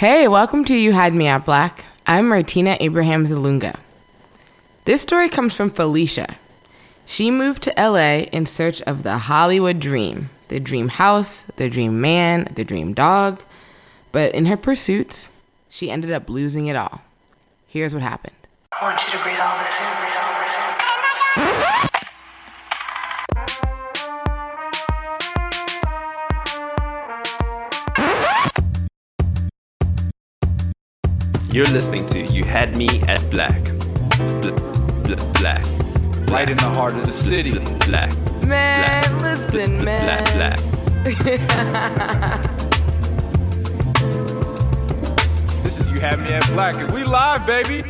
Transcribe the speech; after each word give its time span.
Hey, 0.00 0.26
welcome 0.28 0.64
to 0.64 0.74
You 0.74 0.94
Had 0.94 1.12
Me 1.12 1.26
at 1.26 1.44
Black. 1.44 1.84
I'm 2.06 2.26
Martina 2.26 2.78
Abrahams 2.80 3.30
Ilunga. 3.30 3.78
This 4.86 5.02
story 5.02 5.28
comes 5.28 5.52
from 5.54 5.68
Felicia. 5.68 6.36
She 7.04 7.30
moved 7.30 7.62
to 7.64 7.74
LA 7.76 8.24
in 8.32 8.46
search 8.46 8.80
of 8.80 9.02
the 9.02 9.18
Hollywood 9.18 9.78
dream 9.78 10.30
the 10.48 10.58
dream 10.58 10.88
house, 10.88 11.42
the 11.56 11.68
dream 11.68 12.00
man, 12.00 12.50
the 12.54 12.64
dream 12.64 12.94
dog. 12.94 13.42
But 14.10 14.34
in 14.34 14.46
her 14.46 14.56
pursuits, 14.56 15.28
she 15.68 15.90
ended 15.90 16.12
up 16.12 16.30
losing 16.30 16.66
it 16.66 16.76
all. 16.76 17.02
Here's 17.66 17.92
what 17.92 18.02
happened. 18.02 18.32
I 18.72 18.82
want 18.82 19.04
you 19.04 19.12
to 19.12 19.22
breathe 19.22 19.38
all 19.38 19.58
this 19.62 19.76
in, 19.76 20.29
You're 31.52 31.66
listening 31.66 32.06
to 32.08 32.22
You 32.32 32.44
Had 32.44 32.76
Me 32.76 32.88
at 33.08 33.28
Black. 33.30 33.62
Bl- 34.40 34.50
bl- 35.02 35.16
black. 35.40 35.64
Right 36.30 36.48
in 36.48 36.56
the 36.56 36.70
heart 36.74 36.94
of 36.94 37.04
the 37.06 37.12
city. 37.12 37.50
Bl- 37.58 37.74
black. 37.90 38.14
Man, 38.46 39.02
Black. 39.18 39.22
listen, 39.22 39.78
Bl- 39.78 39.84
man. 39.84 40.24
Black, 40.36 40.58
black. 40.58 40.60
This 45.62 45.78
is 45.78 45.90
You 45.92 46.00
Had 46.00 46.18
Me 46.20 46.30
at 46.32 46.44
Black, 46.48 46.74
and 46.76 46.90
we 46.92 47.04
live, 47.04 47.46
baby. 47.46 47.82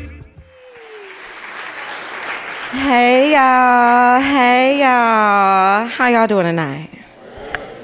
Hey 2.73 3.33
y'all, 3.33 4.21
hey 4.21 4.81
y'all. 4.81 5.87
How 5.89 6.09
y'all 6.09 6.27
doing 6.27 6.45
tonight? 6.45 6.91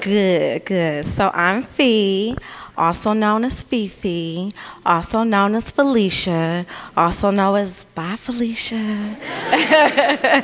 Good, 0.01 0.65
good. 0.65 1.03
So 1.05 1.31
I'm 1.33 1.61
Fee, 1.63 2.35
also 2.77 3.13
known 3.13 3.43
as 3.43 3.63
Fifi, 3.63 4.51
also 4.85 5.23
known 5.23 5.55
as 5.55 5.71
Felicia, 5.71 6.65
also 6.95 7.31
known 7.31 7.57
as 7.57 7.85
Bye 7.95 8.15
Felicia. 8.15 9.15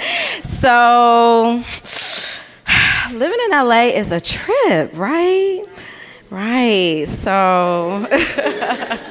so 0.43 1.63
living 3.13 3.39
in 3.45 3.51
LA 3.51 3.91
is 3.93 4.11
a 4.11 4.19
trip, 4.19 4.97
right? 4.97 5.63
Right. 6.29 7.05
So 7.07 8.07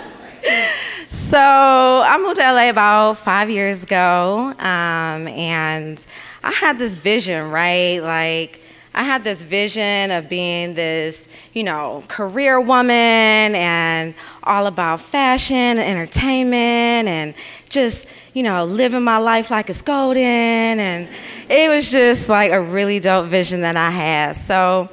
So 1.12 1.38
I 1.38 2.18
moved 2.18 2.36
to 2.40 2.42
LA 2.42 2.70
about 2.70 3.18
five 3.18 3.50
years 3.50 3.84
ago, 3.84 4.54
um, 4.58 5.28
and 5.28 6.04
I 6.42 6.50
had 6.50 6.78
this 6.78 6.96
vision, 6.96 7.50
right? 7.50 8.00
Like 8.00 8.61
I 8.94 9.04
had 9.04 9.24
this 9.24 9.42
vision 9.42 10.10
of 10.10 10.28
being 10.28 10.74
this, 10.74 11.28
you 11.54 11.62
know, 11.64 12.04
career 12.08 12.60
woman 12.60 12.92
and 12.92 14.14
all 14.42 14.66
about 14.66 15.00
fashion, 15.00 15.56
and 15.56 15.80
entertainment, 15.80 17.08
and 17.08 17.34
just, 17.70 18.06
you 18.34 18.42
know, 18.42 18.64
living 18.64 19.02
my 19.02 19.18
life 19.18 19.50
like 19.50 19.70
it's 19.70 19.80
golden. 19.80 20.22
And 20.22 21.08
it 21.48 21.70
was 21.70 21.90
just 21.90 22.28
like 22.28 22.52
a 22.52 22.60
really 22.60 23.00
dope 23.00 23.26
vision 23.26 23.62
that 23.62 23.76
I 23.76 23.90
had. 23.90 24.36
So 24.36 24.90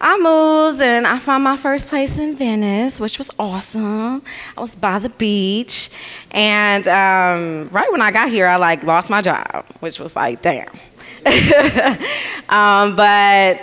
I 0.00 0.16
moved 0.18 0.80
and 0.80 1.06
I 1.06 1.18
found 1.18 1.44
my 1.44 1.56
first 1.56 1.88
place 1.88 2.18
in 2.18 2.36
Venice, 2.36 3.00
which 3.00 3.18
was 3.18 3.30
awesome. 3.38 4.22
I 4.56 4.60
was 4.60 4.74
by 4.74 4.98
the 4.98 5.10
beach, 5.10 5.90
and 6.30 6.88
um, 6.88 7.68
right 7.70 7.90
when 7.90 8.00
I 8.00 8.10
got 8.10 8.30
here, 8.30 8.46
I 8.46 8.56
like 8.56 8.82
lost 8.82 9.10
my 9.10 9.20
job, 9.20 9.66
which 9.80 9.98
was 9.98 10.14
like, 10.14 10.40
damn. 10.40 10.68
um, 12.48 12.96
but 12.96 13.60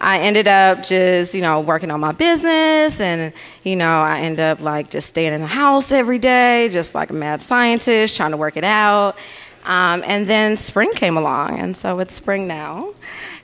I 0.00 0.20
ended 0.20 0.46
up 0.46 0.84
just, 0.84 1.34
you 1.34 1.40
know, 1.40 1.60
working 1.60 1.90
on 1.90 2.00
my 2.00 2.12
business, 2.12 3.00
and 3.00 3.32
you 3.64 3.76
know, 3.76 4.00
I 4.00 4.20
ended 4.20 4.40
up 4.40 4.60
like 4.60 4.90
just 4.90 5.08
staying 5.08 5.32
in 5.32 5.40
the 5.40 5.46
house 5.46 5.92
every 5.92 6.18
day, 6.18 6.68
just 6.70 6.94
like 6.94 7.10
a 7.10 7.14
mad 7.14 7.42
scientist, 7.42 8.16
trying 8.16 8.30
to 8.30 8.36
work 8.36 8.56
it 8.56 8.64
out. 8.64 9.16
Um, 9.64 10.02
and 10.06 10.28
then 10.28 10.56
spring 10.56 10.92
came 10.94 11.16
along, 11.16 11.58
and 11.58 11.76
so 11.76 11.98
it's 11.98 12.14
spring 12.14 12.46
now. 12.46 12.92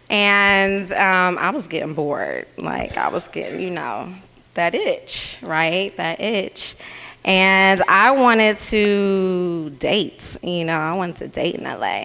And 0.09 0.91
um, 0.93 1.39
I 1.39 1.51
was 1.51 1.67
getting 1.67 1.95
bored. 1.95 2.47
Like, 2.57 2.97
I 2.97 3.09
was 3.09 3.29
getting, 3.29 3.61
you 3.61 3.71
know, 3.71 4.09
that 4.55 4.75
itch, 4.75 5.39
right? 5.43 5.97
That 5.97 6.21
itch. 6.21 6.77
And 7.25 7.83
I 7.89 8.11
wanted 8.11 8.57
to 8.57 9.71
date, 9.79 10.37
you 10.43 10.67
know, 10.67 10.79
I 10.79 10.93
wanted 10.93 11.17
to 11.17 11.29
date 11.29 11.55
in 11.55 11.65
LA. 11.65 12.05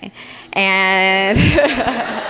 And. 0.54 1.38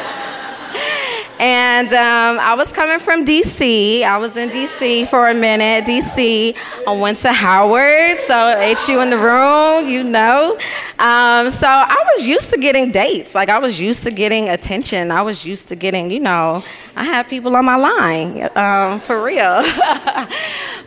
And 1.40 1.88
um, 1.94 2.38
I 2.38 2.54
was 2.56 2.74
coming 2.74 3.00
from 3.00 3.24
DC. 3.24 4.04
I 4.04 4.18
was 4.18 4.36
in 4.36 4.50
DC 4.50 5.08
for 5.08 5.30
a 5.30 5.34
minute. 5.34 5.86
DC. 5.86 6.54
I 6.86 6.92
went 6.92 7.20
to 7.20 7.32
Howard, 7.32 8.18
so 8.18 8.76
HU 8.76 9.00
in 9.00 9.10
the 9.10 9.18
room, 9.18 9.88
you 9.88 10.04
know. 10.04 10.58
Um, 11.00 11.50
so 11.50 11.66
I 11.66 12.04
was 12.14 12.28
used 12.28 12.50
to 12.50 12.58
getting 12.58 12.92
dates. 12.92 13.36
Like 13.36 13.48
I 13.48 13.58
was 13.60 13.80
used 13.80 14.04
to 14.04 14.12
getting 14.12 14.50
attention. 14.50 15.12
I 15.12 15.22
was 15.22 15.46
used 15.46 15.70
to 15.70 15.78
getting, 15.78 16.12
you 16.12 16.20
know, 16.20 16.62
I 16.98 17.06
had 17.06 17.30
people 17.30 17.56
on 17.56 17.64
my 17.64 17.78
line 17.78 18.50
um, 18.58 19.00
for 19.00 19.24
real. 19.24 19.64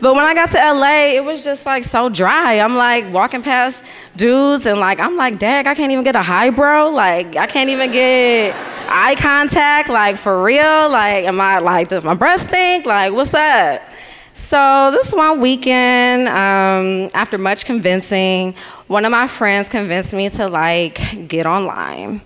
but 0.02 0.16
when 0.16 0.24
I 0.24 0.34
got 0.34 0.50
to 0.50 0.58
LA, 0.58 1.14
it 1.14 1.24
was 1.24 1.44
just 1.44 1.64
like 1.64 1.84
so 1.84 2.08
dry. 2.08 2.58
I'm 2.58 2.74
like 2.74 3.12
walking 3.12 3.40
past 3.40 3.84
dudes 4.16 4.66
and 4.66 4.80
like 4.80 4.98
I'm 4.98 5.16
like, 5.16 5.38
dang, 5.38 5.68
I 5.68 5.76
can't 5.76 5.92
even 5.92 6.02
get 6.02 6.16
a 6.16 6.22
high 6.22 6.50
bro. 6.50 6.90
Like 6.90 7.36
I 7.36 7.46
can't 7.46 7.70
even 7.70 7.92
get 7.92 8.52
eye 8.88 9.14
contact. 9.14 9.88
Like 9.88 10.16
for 10.16 10.42
real. 10.42 10.90
Like 10.90 11.24
am 11.24 11.40
I 11.40 11.60
like 11.60 11.86
does 11.86 12.04
my 12.04 12.14
breath 12.14 12.40
stink? 12.40 12.84
Like 12.84 13.12
what's 13.12 13.30
that? 13.30 13.88
So 14.34 14.90
this 14.90 15.12
one 15.12 15.40
weekend, 15.40 16.26
um, 16.26 17.08
after 17.14 17.38
much 17.38 17.64
convincing, 17.64 18.54
one 18.88 19.04
of 19.04 19.12
my 19.12 19.28
friends 19.28 19.68
convinced 19.68 20.14
me 20.14 20.28
to 20.30 20.48
like 20.48 21.28
get 21.28 21.46
online, 21.46 22.22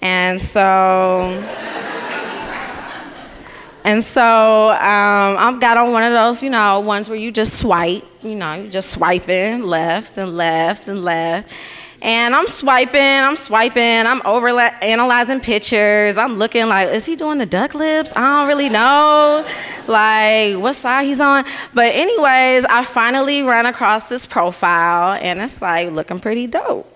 and 0.00 0.40
so. 0.40 2.01
And 3.84 4.02
so 4.02 4.70
um, 4.70 4.76
I 4.78 5.56
got 5.60 5.76
on 5.76 5.92
one 5.92 6.04
of 6.04 6.12
those, 6.12 6.42
you 6.42 6.50
know, 6.50 6.80
ones 6.80 7.08
where 7.08 7.18
you 7.18 7.32
just 7.32 7.58
swipe, 7.58 8.04
you 8.22 8.36
know, 8.36 8.54
you 8.54 8.68
just 8.68 8.90
swiping 8.90 9.62
left 9.62 10.18
and 10.18 10.36
left 10.36 10.88
and 10.88 11.02
left. 11.02 11.56
And 12.00 12.34
I'm 12.34 12.48
swiping, 12.48 13.00
I'm 13.00 13.36
swiping, 13.36 14.06
I'm 14.06 14.20
over 14.24 14.48
analyzing 14.48 15.38
pictures. 15.38 16.18
I'm 16.18 16.34
looking 16.34 16.66
like, 16.66 16.88
is 16.88 17.06
he 17.06 17.14
doing 17.14 17.38
the 17.38 17.46
duck 17.46 17.74
lips? 17.74 18.12
I 18.16 18.40
don't 18.40 18.48
really 18.48 18.68
know. 18.68 19.46
Like, 19.86 20.56
what 20.56 20.74
side 20.74 21.04
he's 21.06 21.20
on. 21.20 21.44
But, 21.72 21.94
anyways, 21.94 22.64
I 22.64 22.82
finally 22.84 23.44
ran 23.44 23.66
across 23.66 24.08
this 24.08 24.26
profile 24.26 25.16
and 25.22 25.40
it's 25.40 25.62
like 25.62 25.92
looking 25.92 26.18
pretty 26.18 26.48
dope. 26.48 26.88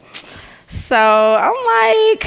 So 0.66 1.38
I'm 1.40 2.14
like, 2.14 2.26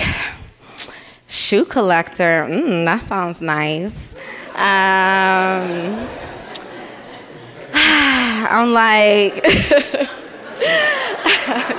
shoe 1.28 1.66
collector, 1.66 2.47
mm, 2.50 2.86
that 2.86 3.02
sounds 3.02 3.41
nice. 3.41 4.16
Um, 4.59 6.08
I'm 7.74 8.74
like, 8.74 9.42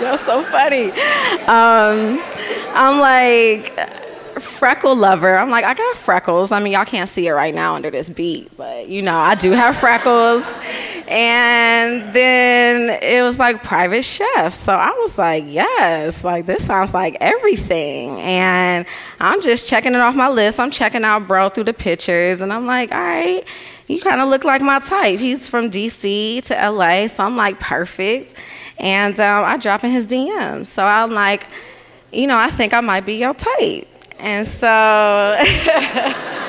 that's 0.01 0.25
so 0.25 0.43
funny. 0.45 0.91
Um, 1.43 2.23
I'm 2.75 2.99
like, 2.99 3.79
freckle 4.41 4.97
lover. 4.97 5.37
I'm 5.37 5.51
like, 5.51 5.65
I 5.65 5.75
got 5.75 5.97
freckles. 5.97 6.53
I 6.53 6.61
mean, 6.61 6.73
y'all 6.73 6.87
can't 6.87 7.09
see 7.09 7.27
it 7.27 7.33
right 7.33 7.55
now 7.55 7.75
under 7.75 7.91
this 7.91 8.09
beat, 8.09 8.51
but 8.57 8.89
you 8.89 9.03
know, 9.03 9.19
I 9.19 9.35
do 9.35 9.53
have 9.53 9.77
freckles. 9.77 10.47
And 11.11 12.15
then 12.15 12.99
it 13.03 13.25
was 13.25 13.41
like 13.41 13.65
private 13.65 14.05
chef. 14.05 14.53
So 14.53 14.73
I 14.73 14.91
was 15.01 15.19
like, 15.19 15.43
yes, 15.49 16.23
like 16.23 16.47
this 16.47 16.65
sounds 16.65 16.95
like 16.95 17.17
everything. 17.21 18.21
And 18.21 18.87
I'm 19.19 19.43
just 19.43 19.69
checking 19.69 19.95
it 19.95 20.01
off 20.01 20.15
my 20.15 20.29
list. 20.29 20.61
I'm 20.61 20.71
checking 20.71 21.03
out 21.03 21.27
bro 21.27 21.49
through 21.49 21.65
the 21.65 21.75
pictures. 21.75 22.43
And 22.43 22.53
I'm 22.53 22.65
like, 22.65 22.93
all 22.93 23.01
right, 23.01 23.43
you 23.89 24.01
kind 24.01 24.21
of 24.21 24.29
look 24.29 24.45
like 24.45 24.63
my 24.63 24.79
type. 24.79 25.19
He's 25.19 25.49
from 25.49 25.69
DC 25.69 26.45
to 26.45 26.71
LA. 26.71 27.09
So 27.09 27.25
I'm 27.25 27.37
like, 27.37 27.59
perfect. 27.59 28.35
And 28.79 29.19
um, 29.19 29.45
I 29.45 29.57
drop 29.57 29.83
in 29.83 29.91
his 29.91 30.07
DM. 30.07 30.65
So 30.65 30.85
I'm 30.87 31.11
like, 31.11 31.45
you 32.13 32.29
know, 32.29 32.39
I 32.39 32.51
think 32.51 32.73
I 32.73 32.81
might 32.83 33.05
be 33.05 33.15
your 33.15 33.35
type. 33.35 33.89
And 34.21 34.47
so 34.47 34.69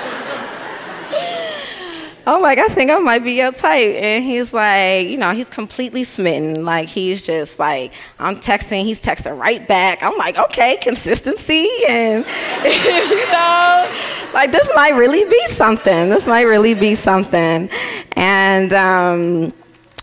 I'm 2.32 2.42
like, 2.42 2.60
I 2.60 2.68
think 2.68 2.90
I 2.92 2.98
might 3.00 3.26
be 3.26 3.34
your 3.34 3.52
type. 3.52 3.94
And 4.02 4.24
he's 4.24 4.54
like, 4.54 5.08
you 5.08 5.18
know, 5.18 5.32
he's 5.32 5.50
completely 5.50 6.06
smitten. 6.06 6.64
Like, 6.64 6.88
he's 6.88 7.26
just 7.26 7.60
like, 7.60 7.92
I'm 8.20 8.38
texting, 8.38 8.84
he's 8.84 9.02
texting 9.02 9.38
right 9.38 9.68
back. 9.68 10.02
I'm 10.02 10.18
like, 10.18 10.38
okay, 10.38 10.78
consistency. 10.82 11.68
And, 11.90 12.26
you 12.64 13.32
know, 13.34 13.92
like, 14.34 14.54
this 14.54 14.72
might 14.76 14.94
really 14.96 15.30
be 15.30 15.46
something. 15.48 16.10
This 16.10 16.26
might 16.26 16.44
really 16.44 16.74
be 16.74 16.96
something. 16.96 17.70
And, 18.14 18.74
um, 18.74 19.54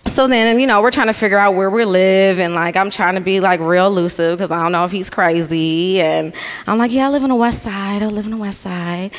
So 0.08 0.26
then, 0.26 0.58
you 0.58 0.66
know, 0.66 0.80
we're 0.80 0.90
trying 0.90 1.08
to 1.08 1.12
figure 1.12 1.38
out 1.38 1.54
where 1.54 1.70
we 1.70 1.84
live, 1.84 2.38
and 2.38 2.54
like 2.54 2.76
I'm 2.76 2.90
trying 2.90 3.14
to 3.16 3.20
be 3.20 3.40
like 3.40 3.60
real 3.60 3.86
elusive 3.86 4.38
because 4.38 4.50
I 4.50 4.62
don't 4.62 4.72
know 4.72 4.84
if 4.84 4.90
he's 4.90 5.10
crazy. 5.10 6.00
And 6.00 6.32
I'm 6.66 6.78
like, 6.78 6.92
yeah, 6.92 7.06
I 7.06 7.10
live 7.10 7.22
on 7.22 7.28
the 7.28 7.36
west 7.36 7.62
side. 7.62 8.02
I 8.02 8.06
live 8.06 8.24
on 8.24 8.30
the 8.30 8.38
west 8.38 8.60
side. 8.60 9.10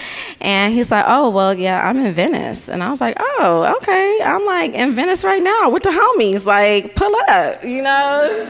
And 0.41 0.73
he's 0.73 0.91
like, 0.91 1.05
oh, 1.07 1.29
well, 1.29 1.53
yeah, 1.53 1.87
I'm 1.87 1.97
in 1.97 2.13
Venice. 2.13 2.69
And 2.69 2.81
I 2.81 2.89
was 2.89 3.01
like, 3.01 3.15
oh, 3.19 3.75
okay. 3.81 4.19
I'm 4.25 4.45
like 4.45 4.73
in 4.73 4.93
Venice 4.93 5.23
right 5.23 5.41
now 5.41 5.69
with 5.69 5.83
the 5.83 5.91
homies. 5.91 6.45
Like, 6.45 6.95
pull 6.95 7.15
up, 7.29 7.63
you 7.63 7.83
know? 7.83 8.47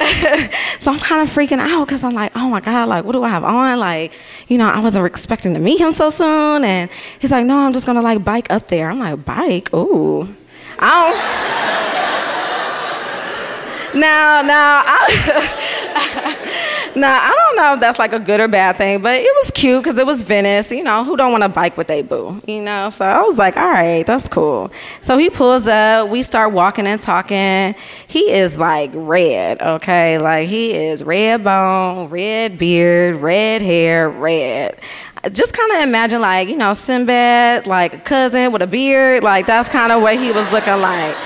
so 0.80 0.92
I'm 0.92 0.98
kind 0.98 1.22
of 1.22 1.28
freaking 1.28 1.60
out 1.60 1.86
because 1.86 2.02
I'm 2.02 2.14
like, 2.14 2.32
oh 2.34 2.48
my 2.48 2.60
God, 2.60 2.88
like, 2.88 3.04
what 3.04 3.12
do 3.12 3.22
I 3.22 3.28
have 3.28 3.44
on? 3.44 3.78
Like, 3.78 4.12
you 4.48 4.58
know, 4.58 4.68
I 4.68 4.80
wasn't 4.80 5.06
expecting 5.06 5.54
to 5.54 5.60
meet 5.60 5.80
him 5.80 5.92
so 5.92 6.10
soon. 6.10 6.64
And 6.64 6.90
he's 7.20 7.30
like, 7.30 7.46
no, 7.46 7.58
I'm 7.58 7.72
just 7.72 7.86
gonna 7.86 8.02
like 8.02 8.24
bike 8.24 8.50
up 8.50 8.68
there. 8.68 8.90
I'm 8.90 8.98
like, 8.98 9.24
bike? 9.24 9.72
Ooh. 9.72 10.28
I 10.78 11.10
don't. 11.10 11.55
Now, 13.94 14.42
now, 14.42 14.82
I, 14.84 15.02
now 16.96 17.12
I 17.12 17.34
don't 17.34 17.56
know 17.56 17.74
if 17.74 17.80
that's 17.80 17.98
like 17.98 18.12
a 18.12 18.18
good 18.18 18.40
or 18.40 18.48
bad 18.48 18.76
thing, 18.76 19.02
but 19.02 19.16
it 19.16 19.32
was 19.36 19.50
cute 19.50 19.82
because 19.82 19.98
it 19.98 20.06
was 20.06 20.24
Venice. 20.24 20.70
You 20.70 20.82
know, 20.82 21.04
who 21.04 21.16
don't 21.16 21.32
want 21.32 21.44
to 21.44 21.48
bike 21.48 21.76
with 21.76 21.90
a 21.90 22.02
boo? 22.02 22.40
You 22.46 22.62
know, 22.62 22.90
so 22.90 23.04
I 23.04 23.22
was 23.22 23.38
like, 23.38 23.56
all 23.56 23.70
right, 23.70 24.06
that's 24.06 24.28
cool. 24.28 24.70
So 25.00 25.16
he 25.18 25.30
pulls 25.30 25.66
up. 25.66 26.08
We 26.08 26.22
start 26.22 26.52
walking 26.52 26.86
and 26.86 27.00
talking. 27.00 27.74
He 28.06 28.30
is 28.30 28.58
like 28.58 28.90
red, 28.92 29.60
okay, 29.62 30.18
like 30.18 30.48
he 30.48 30.72
is 30.74 31.02
red 31.02 31.44
bone, 31.44 32.08
red 32.08 32.58
beard, 32.58 33.16
red 33.16 33.62
hair, 33.62 34.08
red 34.08 34.78
just 35.32 35.56
kind 35.56 35.72
of 35.72 35.88
imagine 35.88 36.20
like 36.20 36.48
you 36.48 36.56
know 36.56 36.72
Sinbad, 36.72 37.66
like 37.66 37.94
a 37.94 37.98
cousin 37.98 38.52
with 38.52 38.62
a 38.62 38.66
beard, 38.66 39.24
like 39.24 39.46
that's 39.46 39.68
kind 39.68 39.92
of 39.92 40.02
what 40.02 40.16
he 40.16 40.30
was 40.30 40.50
looking 40.52 40.80
like. 40.80 41.16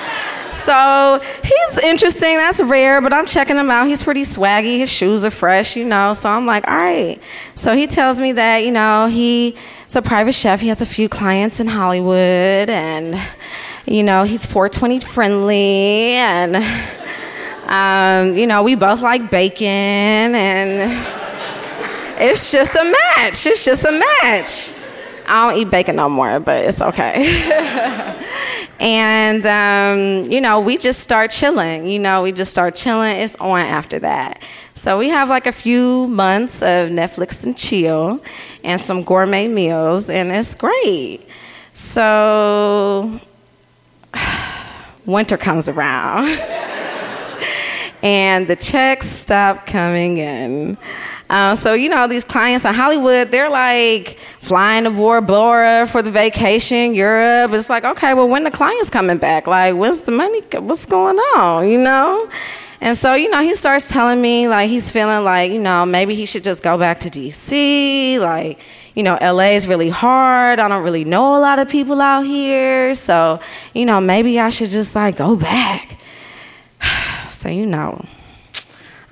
So 0.51 1.19
he's 1.43 1.83
interesting. 1.83 2.37
That's 2.37 2.61
rare, 2.61 3.01
but 3.01 3.13
I'm 3.13 3.25
checking 3.25 3.55
him 3.55 3.69
out. 3.69 3.87
He's 3.87 4.03
pretty 4.03 4.23
swaggy. 4.23 4.77
His 4.77 4.91
shoes 4.91 5.23
are 5.25 5.31
fresh, 5.31 5.75
you 5.75 5.85
know. 5.85 6.13
So 6.13 6.29
I'm 6.29 6.45
like, 6.45 6.67
all 6.67 6.77
right. 6.77 7.19
So 7.55 7.75
he 7.75 7.87
tells 7.87 8.19
me 8.19 8.33
that 8.33 8.59
you 8.59 8.71
know 8.71 9.07
he's 9.07 9.55
a 9.95 10.01
private 10.01 10.33
chef. 10.33 10.61
He 10.61 10.67
has 10.67 10.81
a 10.81 10.85
few 10.85 11.09
clients 11.09 11.59
in 11.59 11.67
Hollywood, 11.67 12.69
and 12.69 13.19
you 13.85 14.03
know 14.03 14.23
he's 14.23 14.45
420 14.45 14.99
friendly, 14.99 16.15
and 16.15 16.55
um, 17.67 18.37
you 18.37 18.47
know 18.47 18.63
we 18.63 18.75
both 18.75 19.01
like 19.01 19.31
bacon 19.31 19.67
and 19.67 21.07
it's 22.19 22.51
just 22.51 22.75
a 22.75 22.83
match. 22.83 23.47
It's 23.47 23.65
just 23.65 23.83
a 23.83 23.91
match. 23.91 24.80
I 25.31 25.49
don't 25.49 25.61
eat 25.61 25.71
bacon 25.71 25.95
no 25.95 26.09
more, 26.09 26.41
but 26.41 26.65
it's 26.65 26.81
okay. 26.81 27.23
and 28.81 29.45
um, 29.45 30.29
you 30.29 30.41
know, 30.41 30.59
we 30.59 30.75
just 30.75 30.99
start 30.99 31.31
chilling. 31.31 31.87
You 31.87 31.99
know, 31.99 32.21
we 32.21 32.33
just 32.33 32.51
start 32.51 32.75
chilling. 32.75 33.15
It's 33.15 33.37
on 33.37 33.61
after 33.61 33.97
that. 33.99 34.43
So 34.73 34.99
we 34.99 35.07
have 35.07 35.29
like 35.29 35.47
a 35.47 35.53
few 35.53 36.09
months 36.09 36.61
of 36.61 36.89
Netflix 36.89 37.45
and 37.45 37.57
chill, 37.57 38.21
and 38.65 38.81
some 38.81 39.03
gourmet 39.03 39.47
meals, 39.47 40.09
and 40.09 40.33
it's 40.33 40.53
great. 40.53 41.21
So 41.73 43.17
winter 45.05 45.37
comes 45.37 45.69
around, 45.69 46.27
and 48.03 48.49
the 48.49 48.57
checks 48.57 49.07
stop 49.07 49.65
coming 49.65 50.17
in. 50.17 50.77
Um, 51.31 51.55
so, 51.55 51.73
you 51.73 51.87
know, 51.87 52.07
these 52.07 52.25
clients 52.25 52.65
in 52.65 52.73
Hollywood, 52.73 53.31
they're 53.31 53.49
like 53.49 54.17
flying 54.41 54.83
to 54.83 54.91
Bora 54.91 55.21
Bora 55.21 55.87
for 55.87 56.01
the 56.01 56.11
vacation, 56.11 56.93
Europe. 56.93 57.53
It's 57.53 57.69
like, 57.69 57.85
okay, 57.85 58.13
well, 58.13 58.27
when 58.27 58.43
the 58.43 58.51
client's 58.51 58.89
coming 58.89 59.17
back? 59.17 59.47
Like, 59.47 59.75
when's 59.75 60.01
the 60.01 60.11
money? 60.11 60.41
What's 60.59 60.85
going 60.85 61.15
on? 61.15 61.69
You 61.69 61.77
know? 61.77 62.29
And 62.81 62.97
so, 62.97 63.13
you 63.13 63.29
know, 63.29 63.41
he 63.41 63.55
starts 63.55 63.87
telling 63.87 64.21
me 64.21 64.49
like 64.49 64.69
he's 64.69 64.91
feeling 64.91 65.23
like, 65.23 65.53
you 65.53 65.61
know, 65.61 65.85
maybe 65.85 66.15
he 66.15 66.25
should 66.25 66.43
just 66.43 66.61
go 66.61 66.77
back 66.77 66.99
to 67.01 67.09
DC. 67.09 68.19
Like, 68.19 68.59
you 68.93 69.03
know, 69.03 69.17
LA 69.21 69.51
is 69.51 69.69
really 69.69 69.89
hard. 69.89 70.59
I 70.59 70.67
don't 70.67 70.83
really 70.83 71.05
know 71.05 71.37
a 71.37 71.39
lot 71.39 71.59
of 71.59 71.69
people 71.69 72.01
out 72.01 72.25
here. 72.25 72.93
So, 72.93 73.39
you 73.73 73.85
know, 73.85 74.01
maybe 74.01 74.37
I 74.37 74.49
should 74.49 74.69
just 74.69 74.95
like 74.95 75.15
go 75.15 75.37
back. 75.37 75.97
so, 77.29 77.47
you 77.47 77.67
know, 77.67 78.03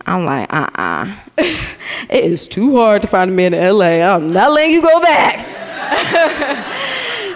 I'm 0.05 0.25
like, 0.25 0.53
uh 0.53 0.69
uh-uh. 0.75 1.05
uh 1.05 1.15
it 2.09 2.23
is 2.23 2.47
too 2.47 2.75
hard 2.75 3.01
to 3.01 3.07
find 3.07 3.29
a 3.29 3.33
man 3.33 3.53
in 3.53 3.61
LA. 3.61 4.01
I'm 4.01 4.29
not 4.29 4.51
letting 4.51 4.71
you 4.71 4.81
go 4.81 4.99
back. 4.99 5.45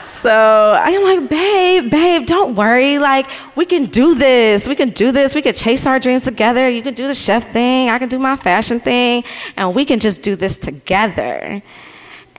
so 0.05 0.77
I'm 0.77 1.03
like, 1.03 1.29
babe, 1.29 1.89
babe, 1.89 2.25
don't 2.25 2.55
worry. 2.55 3.00
Like, 3.00 3.25
we 3.55 3.65
can 3.65 3.85
do 3.85 4.15
this. 4.15 4.67
We 4.67 4.75
can 4.75 4.89
do 4.89 5.11
this. 5.11 5.33
We 5.33 5.41
can 5.41 5.53
chase 5.53 5.85
our 5.85 6.00
dreams 6.00 6.23
together. 6.23 6.69
You 6.69 6.81
can 6.81 6.94
do 6.94 7.07
the 7.07 7.13
chef 7.13 7.51
thing. 7.51 7.89
I 7.89 7.97
can 8.00 8.09
do 8.09 8.19
my 8.19 8.35
fashion 8.35 8.79
thing. 8.79 9.23
And 9.55 9.73
we 9.73 9.85
can 9.85 10.00
just 10.00 10.21
do 10.21 10.35
this 10.35 10.57
together. 10.57 11.61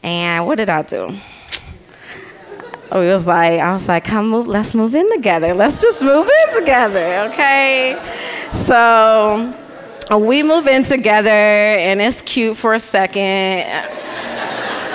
And 0.02 0.46
what 0.46 0.56
did 0.56 0.68
I 0.68 0.82
do? 0.82 1.16
we 2.92 3.08
was 3.08 3.26
like, 3.26 3.58
I 3.58 3.72
was 3.72 3.88
like, 3.88 4.04
come 4.04 4.28
move, 4.28 4.46
let's 4.46 4.72
move 4.74 4.94
in 4.94 5.10
together. 5.10 5.52
Let's 5.52 5.82
just 5.82 6.02
move 6.04 6.28
in 6.28 6.60
together, 6.60 7.28
okay? 7.30 8.00
So 8.52 9.52
Uh, 10.10 10.18
we 10.18 10.42
move 10.42 10.66
in 10.66 10.82
together 10.82 11.30
and 11.30 12.00
it's 12.00 12.20
cute 12.20 12.56
for 12.56 12.74
a 12.74 12.78
second. 12.78 13.70
Uh, 13.70 14.04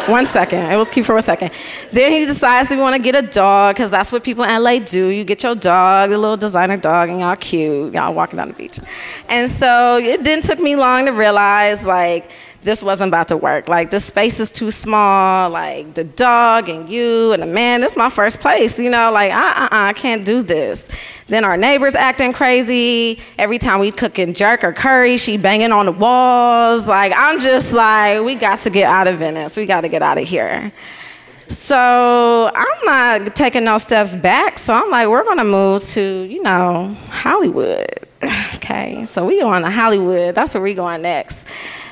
one 0.10 0.26
second. 0.26 0.72
It 0.72 0.78
was 0.78 0.90
cute 0.90 1.06
for 1.06 1.18
a 1.18 1.22
second. 1.22 1.52
Then 1.92 2.12
he 2.12 2.26
decides 2.26 2.70
we 2.70 2.78
want 2.78 2.96
to 2.96 3.02
get 3.02 3.16
a 3.16 3.22
dog 3.22 3.76
because 3.76 3.92
that's 3.92 4.12
what 4.12 4.24
people 4.24 4.44
in 4.44 4.64
LA 4.64 4.80
do. 4.80 5.08
You 5.08 5.24
get 5.24 5.44
your 5.44 5.56
dog, 5.56 6.10
the 6.10 6.18
little 6.18 6.38
designer 6.38 6.78
dog, 6.78 7.10
and 7.10 7.20
y'all 7.20 7.36
cute. 7.36 7.94
Y'all 7.94 8.14
walking 8.14 8.38
down 8.38 8.48
the 8.50 8.54
beach. 8.54 8.80
And 9.28 9.50
so 9.50 9.98
it 9.98 10.24
didn't 10.24 10.44
took 10.44 10.60
me 10.60 10.76
long 10.76 11.06
to 11.06 11.12
realize 11.12 11.86
like 11.86 12.32
this 12.62 12.84
wasn't 12.84 13.08
about 13.08 13.30
to 13.30 13.38
work. 13.38 13.70
Like 13.70 13.90
the 13.90 14.00
space 14.00 14.40
is 14.40 14.52
too 14.52 14.72
small. 14.72 15.50
Like 15.50 15.94
the 15.94 16.04
dog 16.04 16.68
and 16.68 16.90
you 16.90 17.32
and 17.32 17.42
the 17.42 17.48
man. 17.48 17.82
This 17.82 17.94
is 17.94 17.98
my 17.98 18.10
first 18.10 18.40
place. 18.42 18.80
You 18.80 18.90
know, 18.90 19.12
like 19.12 19.32
uh 19.32 19.36
uh 19.38 19.70
I 19.72 19.94
can't 19.94 20.26
do 20.26 20.42
this. 20.42 21.24
Then 21.28 21.46
our 21.46 21.56
neighbors 21.56 21.96
acting 21.96 22.34
crazy. 22.34 23.20
Every 23.38 23.60
time 23.60 23.80
we 23.80 23.92
cooking 23.92 24.34
jerk 24.34 24.64
or 24.64 24.74
curry, 24.74 25.18
she 25.18 25.38
banging 25.38 25.72
on 25.72 25.86
the 25.86 25.92
walls. 25.92 26.88
Like 26.88 27.14
I'm 27.16 27.40
just 27.40 27.72
like, 27.74 28.24
we 28.24 28.36
got 28.36 28.60
to 28.60 28.70
get 28.70 28.86
out 28.86 29.08
of 29.08 29.20
Venice. 29.20 29.56
We 29.56 29.66
got 29.66 29.82
to 29.82 29.90
get 29.90 30.02
out 30.02 30.18
of 30.18 30.28
here. 30.28 30.72
So 31.48 32.52
I'm 32.54 32.86
not 32.86 33.36
taking 33.36 33.64
no 33.64 33.80
steps 33.80 34.16
back. 34.16 34.60
So 34.60 34.74
I'm 34.74 34.92
like, 34.92 35.08
we're 35.08 35.24
gonna 35.24 35.44
move 35.44 35.84
to, 35.90 36.24
you 36.24 36.44
know, 36.44 36.96
Hollywood. 37.10 37.88
Okay, 38.56 39.06
so 39.06 39.26
we 39.26 39.40
going 39.40 39.64
to 39.64 39.70
Hollywood. 39.70 40.36
That's 40.36 40.54
where 40.54 40.62
we 40.62 40.76
going 40.76 41.02
next. 41.02 41.48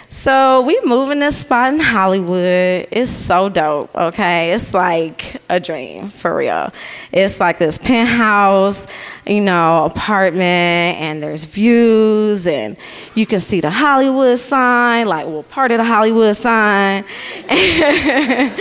So 0.09 0.61
we 0.61 0.79
move 0.85 1.11
in 1.11 1.19
this 1.19 1.39
spot 1.39 1.73
in 1.73 1.81
Hollywood. 1.81 2.87
It's 2.91 3.11
so 3.11 3.49
dope, 3.49 3.93
okay? 3.93 4.53
It's 4.53 4.73
like 4.73 5.41
a 5.49 5.59
dream, 5.59 6.07
for 6.07 6.33
real. 6.33 6.71
It's 7.11 7.41
like 7.41 7.57
this 7.57 7.77
penthouse, 7.77 8.87
you 9.25 9.41
know, 9.41 9.83
apartment, 9.83 10.97
and 11.01 11.21
there's 11.21 11.43
views, 11.43 12.47
and 12.47 12.77
you 13.15 13.25
can 13.25 13.41
see 13.41 13.59
the 13.59 13.69
Hollywood 13.69 14.39
sign, 14.39 15.07
like, 15.07 15.27
well, 15.27 15.43
part 15.43 15.71
of 15.71 15.77
the 15.77 15.83
Hollywood 15.83 16.37
sign. 16.37 17.03
and 17.49 18.55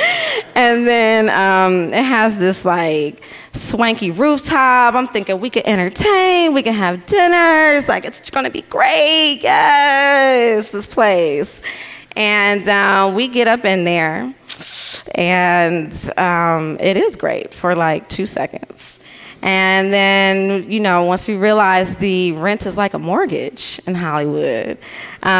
then 0.84 1.30
um, 1.30 1.92
it 1.94 2.04
has 2.04 2.40
this, 2.40 2.64
like, 2.64 3.22
swanky 3.56 4.10
rooftop. 4.10 4.94
I'm 4.94 5.06
thinking 5.06 5.40
we 5.40 5.50
could 5.50 5.66
entertain, 5.66 6.54
we 6.54 6.62
can 6.62 6.74
have 6.74 7.04
dinners. 7.06 7.88
Like, 7.88 8.04
it's 8.04 8.30
gonna 8.30 8.50
be 8.50 8.62
great. 8.62 9.40
Yes, 9.42 10.70
this 10.70 10.86
place. 10.86 11.62
And 12.16 12.66
uh, 12.66 13.12
we 13.14 13.28
get 13.28 13.46
up 13.46 13.64
in 13.66 13.84
there, 13.84 14.32
and 15.14 16.10
um, 16.16 16.78
it 16.80 16.96
is 16.96 17.16
great 17.16 17.52
for 17.52 17.74
like 17.74 18.08
two 18.08 18.24
seconds. 18.24 18.95
And 19.46 19.92
then, 19.92 20.68
you 20.68 20.80
know, 20.80 21.04
once 21.04 21.28
we 21.28 21.36
realized 21.36 22.00
the 22.00 22.32
rent 22.32 22.66
is 22.66 22.76
like 22.76 22.94
a 22.94 22.98
mortgage 22.98 23.80
in 23.86 23.94
Hollywood, 23.94 24.76
um, 25.22 25.30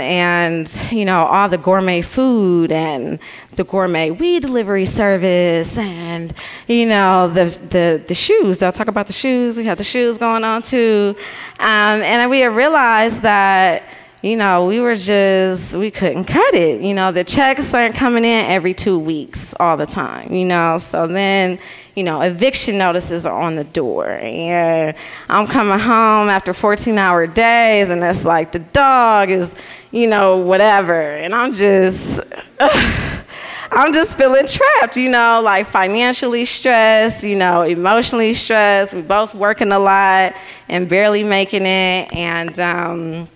and, 0.00 0.88
you 0.90 1.04
know, 1.04 1.26
all 1.26 1.46
the 1.46 1.58
gourmet 1.58 2.00
food 2.00 2.72
and 2.72 3.18
the 3.56 3.64
gourmet 3.64 4.12
weed 4.12 4.40
delivery 4.40 4.86
service 4.86 5.76
and, 5.76 6.32
you 6.68 6.88
know, 6.88 7.28
the, 7.28 7.44
the, 7.68 8.02
the 8.08 8.14
shoes. 8.14 8.56
They'll 8.56 8.72
talk 8.72 8.88
about 8.88 9.08
the 9.08 9.12
shoes. 9.12 9.58
We 9.58 9.66
have 9.66 9.76
the 9.76 9.84
shoes 9.84 10.16
going 10.16 10.42
on 10.42 10.62
too. 10.62 11.14
Um, 11.58 12.00
and 12.00 12.30
we 12.30 12.42
realized 12.46 13.20
that 13.24 13.82
you 14.22 14.36
know, 14.36 14.66
we 14.66 14.80
were 14.80 14.94
just, 14.94 15.74
we 15.76 15.90
couldn't 15.90 16.24
cut 16.24 16.52
it. 16.52 16.82
You 16.82 16.92
know, 16.92 17.10
the 17.10 17.24
checks 17.24 17.72
aren't 17.72 17.94
coming 17.94 18.24
in 18.24 18.44
every 18.46 18.74
two 18.74 18.98
weeks 18.98 19.54
all 19.58 19.78
the 19.78 19.86
time, 19.86 20.34
you 20.34 20.44
know. 20.44 20.76
So 20.76 21.06
then, 21.06 21.58
you 22.00 22.04
know, 22.04 22.22
eviction 22.22 22.78
notices 22.78 23.26
are 23.26 23.38
on 23.38 23.56
the 23.56 23.64
door. 23.64 24.08
And 24.08 24.96
I'm 25.28 25.46
coming 25.46 25.78
home 25.78 26.30
after 26.30 26.54
14 26.54 26.96
hour 26.96 27.26
days, 27.26 27.90
and 27.90 28.02
it's 28.02 28.24
like 28.24 28.52
the 28.52 28.58
dog 28.58 29.28
is, 29.28 29.54
you 29.90 30.08
know, 30.08 30.38
whatever. 30.38 30.98
And 30.98 31.34
I'm 31.34 31.52
just, 31.52 32.22
ugh, 32.58 33.24
I'm 33.70 33.92
just 33.92 34.16
feeling 34.16 34.46
trapped, 34.46 34.96
you 34.96 35.10
know, 35.10 35.42
like 35.44 35.66
financially 35.66 36.46
stressed, 36.46 37.22
you 37.22 37.36
know, 37.36 37.64
emotionally 37.64 38.32
stressed. 38.32 38.94
We 38.94 39.02
both 39.02 39.34
working 39.34 39.70
a 39.70 39.78
lot 39.78 40.32
and 40.70 40.88
barely 40.88 41.22
making 41.22 41.66
it. 41.66 42.14
And 42.14 42.58
um, 42.58 43.28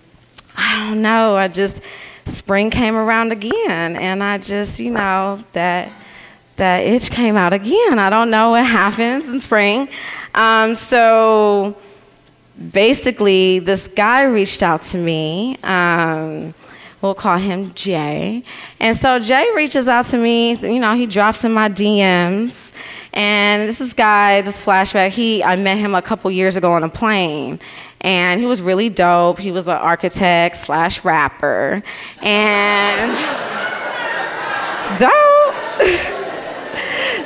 I 0.57 0.87
don't 0.89 1.03
know, 1.03 1.35
I 1.35 1.49
just, 1.49 1.83
spring 2.27 2.71
came 2.71 2.95
around 2.95 3.31
again. 3.31 3.95
And 3.95 4.23
I 4.23 4.39
just, 4.39 4.79
you 4.79 4.89
know, 4.89 5.43
that 5.53 5.91
that 6.57 6.85
itch 6.85 7.11
came 7.11 7.35
out 7.35 7.53
again. 7.53 7.99
I 7.99 8.09
don't 8.09 8.29
know 8.31 8.51
what 8.51 8.65
happens 8.65 9.29
in 9.29 9.41
spring. 9.41 9.87
Um, 10.33 10.75
so 10.75 11.75
basically, 12.71 13.59
this 13.59 13.87
guy 13.87 14.23
reached 14.23 14.63
out 14.63 14.83
to 14.83 14.97
me. 14.97 15.57
Um, 15.63 16.53
we'll 17.01 17.15
call 17.15 17.37
him 17.37 17.73
Jay. 17.73 18.43
And 18.79 18.95
so 18.95 19.19
Jay 19.19 19.47
reaches 19.55 19.87
out 19.87 20.05
to 20.05 20.17
me. 20.17 20.55
You 20.55 20.79
know, 20.79 20.95
he 20.95 21.05
drops 21.05 21.43
in 21.43 21.53
my 21.53 21.69
DMs. 21.69 22.73
And 23.15 23.67
this 23.67 23.79
is 23.79 23.93
guy, 23.93 24.41
this 24.41 24.63
flashback. 24.63 25.09
He, 25.11 25.41
I 25.43 25.55
met 25.55 25.77
him 25.77 25.95
a 25.95 26.01
couple 26.01 26.29
years 26.31 26.57
ago 26.57 26.73
on 26.73 26.83
a 26.83 26.89
plane, 26.89 27.61
and 28.01 28.41
he 28.41 28.45
was 28.45 28.61
really 28.61 28.89
dope. 28.89 29.39
He 29.39 29.51
was 29.51 29.69
an 29.69 29.77
architect 29.77 30.57
slash 30.57 31.05
rapper, 31.05 31.81
and 32.21 33.11
dope. 34.99 36.11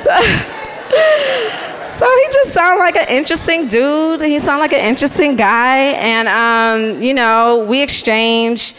so 1.86 2.06
he 2.06 2.26
just 2.32 2.52
sounded 2.52 2.80
like 2.80 2.96
an 2.96 3.08
interesting 3.08 3.68
dude. 3.68 4.22
He 4.22 4.38
sounded 4.38 4.62
like 4.62 4.72
an 4.72 4.86
interesting 4.86 5.36
guy, 5.36 5.76
and 5.98 6.28
um, 6.28 7.02
you 7.02 7.14
know, 7.14 7.66
we 7.68 7.82
exchanged 7.82 8.76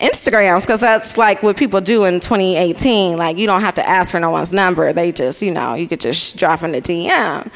Instagrams 0.00 0.62
because 0.62 0.80
that's 0.80 1.16
like 1.16 1.42
what 1.42 1.56
people 1.56 1.80
do 1.80 2.04
in 2.04 2.20
2018. 2.20 3.16
Like 3.16 3.36
you 3.36 3.46
don't 3.46 3.60
have 3.60 3.74
to 3.76 3.88
ask 3.88 4.10
for 4.10 4.20
no 4.20 4.30
one's 4.30 4.52
number; 4.52 4.92
they 4.92 5.12
just, 5.12 5.42
you 5.42 5.52
know, 5.52 5.74
you 5.74 5.86
could 5.86 6.00
just 6.00 6.36
drop 6.36 6.62
in 6.62 6.72
the 6.72 6.80
DM. 6.80 7.50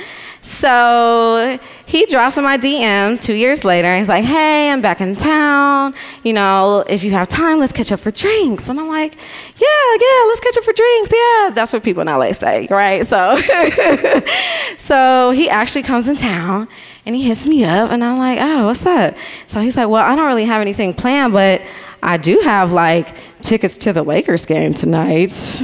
So 0.49 1.59
he 1.85 2.07
drops 2.07 2.39
in 2.39 2.43
my 2.43 2.57
DM 2.57 3.21
two 3.21 3.35
years 3.35 3.67
later. 3.67 3.95
He's 3.95 4.09
like, 4.09 4.25
"Hey, 4.25 4.73
I'm 4.73 4.81
back 4.81 5.03
in 5.03 5.15
town. 5.15 5.95
You 6.25 6.33
know, 6.33 6.85
if 6.89 7.05
you 7.05 7.11
have 7.11 7.29
time, 7.29 7.59
let's 7.61 7.71
catch 7.71 7.93
up 7.93 8.01
for 8.01 8.11
drinks." 8.11 8.71
And 8.71 8.81
I'm 8.81 8.89
like, 8.89 9.15
"Yeah, 9.15 9.97
yeah, 10.01 10.25
let's 10.27 10.41
catch 10.41 10.57
up 10.57 10.65
for 10.65 10.73
drinks. 10.73 11.13
Yeah, 11.13 11.51
that's 11.55 11.75
what 11.75 11.83
people 11.85 12.01
in 12.01 12.09
LA 12.09 12.33
say, 12.33 12.67
right?" 12.71 13.05
So, 13.05 13.37
so 14.79 15.33
he 15.33 15.51
actually 15.51 15.83
comes 15.83 16.09
in 16.09 16.17
town 16.17 16.67
and 17.05 17.15
he 17.15 17.25
hits 17.25 17.45
me 17.47 17.65
up, 17.67 17.91
and 17.91 18.03
I'm 18.03 18.19
like, 18.19 18.39
"Oh, 18.41 18.67
what's 18.67 18.87
up?" 18.87 19.19
So 19.47 19.61
he's 19.61 19.77
like, 19.77 19.91
"Well, 19.91 20.03
I 20.03 20.17
don't 20.17 20.27
really 20.27 20.47
have 20.47 20.63
anything 20.63 20.95
planned, 20.95 21.35
but 21.35 21.61
I 22.03 22.17
do 22.17 22.41
have 22.43 22.73
like 22.73 23.15
tickets 23.43 23.77
to 23.79 23.93
the 23.93 24.03
Lakers 24.03 24.47
game 24.47 24.73
tonight." 24.73 25.63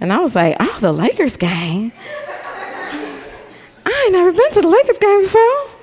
And 0.00 0.12
I 0.12 0.18
was 0.18 0.34
like, 0.34 0.56
"Oh, 0.58 0.78
the 0.80 0.92
Lakers 0.92 1.36
game." 1.36 1.92
I 4.04 4.10
never 4.10 4.32
been 4.32 4.50
to 4.52 4.60
the 4.60 4.68
Lakers 4.68 4.98
game 4.98 5.22
before. 5.22 5.74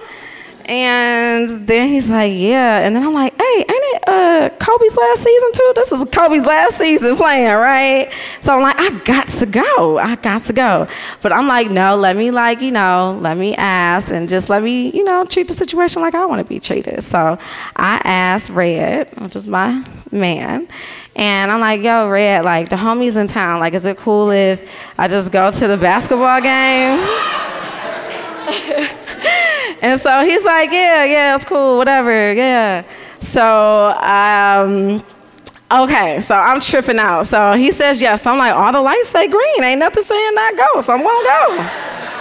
And 0.68 1.50
then 1.68 1.90
he's 1.90 2.12
like, 2.12 2.32
yeah. 2.34 2.86
And 2.86 2.96
then 2.96 3.04
I'm 3.04 3.14
like, 3.14 3.34
hey, 3.36 3.58
ain't 3.58 3.68
it 3.70 4.04
uh, 4.08 4.50
Kobe's 4.60 4.96
last 4.96 5.24
season 5.24 5.50
too? 5.54 5.72
This 5.76 5.92
is 5.92 6.06
Kobe's 6.06 6.46
last 6.46 6.78
season 6.78 7.18
playing, 7.18 7.48
right? 7.48 8.12
So 8.42 8.56
I'm 8.56 8.62
like, 8.62 8.76
I 8.80 8.92
got 9.00 9.28
to 9.28 9.46
go. 9.48 9.98
I 9.98 10.16
got 10.18 10.44
to 10.44 10.54
go. 10.54 10.88
But 11.24 11.34
I'm 11.34 11.48
like, 11.48 11.72
no, 11.72 11.96
let 11.96 12.16
me 12.16 12.30
like, 12.30 12.62
you 12.62 12.72
know, 12.72 13.18
let 13.22 13.38
me 13.38 13.56
ask 13.56 14.12
and 14.12 14.30
just 14.30 14.52
let 14.52 14.62
me, 14.62 14.92
you 14.92 15.04
know, 15.04 15.26
treat 15.26 15.48
the 15.48 15.56
situation 15.56 16.04
like 16.04 16.14
I 16.14 16.26
want 16.28 16.42
to 16.42 16.48
be 16.48 16.60
treated. 16.60 17.02
So 17.04 17.40
I 17.76 18.02
asked 18.04 18.52
Red, 18.52 19.10
which 19.20 19.36
is 19.36 19.48
my 19.48 19.84
man. 20.12 20.68
And 21.16 21.52
I'm 21.52 21.60
like, 21.60 21.82
yo, 21.82 22.08
Red, 22.08 22.46
like 22.46 22.70
the 22.70 22.76
homies 22.76 23.20
in 23.20 23.28
town, 23.28 23.60
like, 23.60 23.74
is 23.74 23.86
it 23.86 23.98
cool 23.98 24.30
if 24.30 24.90
I 24.98 25.08
just 25.08 25.32
go 25.32 25.50
to 25.50 25.68
the 25.68 25.78
basketball 25.78 26.40
game? 26.40 27.41
and 29.82 30.00
so 30.00 30.24
he's 30.24 30.44
like, 30.44 30.72
yeah, 30.72 31.06
yeah, 31.06 31.36
it's 31.36 31.46
cool, 31.46 31.78
whatever, 31.78 32.34
yeah. 32.34 32.84
So, 33.20 33.90
um, 34.00 35.04
okay, 35.72 36.20
so 36.20 36.36
I'm 36.36 36.60
tripping 36.60 37.00
out. 37.00 37.26
So 37.28 37.54
he 37.54 37.72
says 37.72 38.02
yes. 38.02 38.26
I'm 38.26 38.38
like, 38.38 38.54
all 38.54 38.72
the 38.72 38.82
lights 38.82 39.10
say 39.10 39.28
green. 39.28 39.64
Ain't 39.64 39.80
nothing 39.80 40.04
saying 40.04 40.36
not 40.36 40.58
go. 40.58 40.82
So 40.82 40.94
I'm 40.94 41.04
gonna 41.04 41.24
go. 41.24 42.21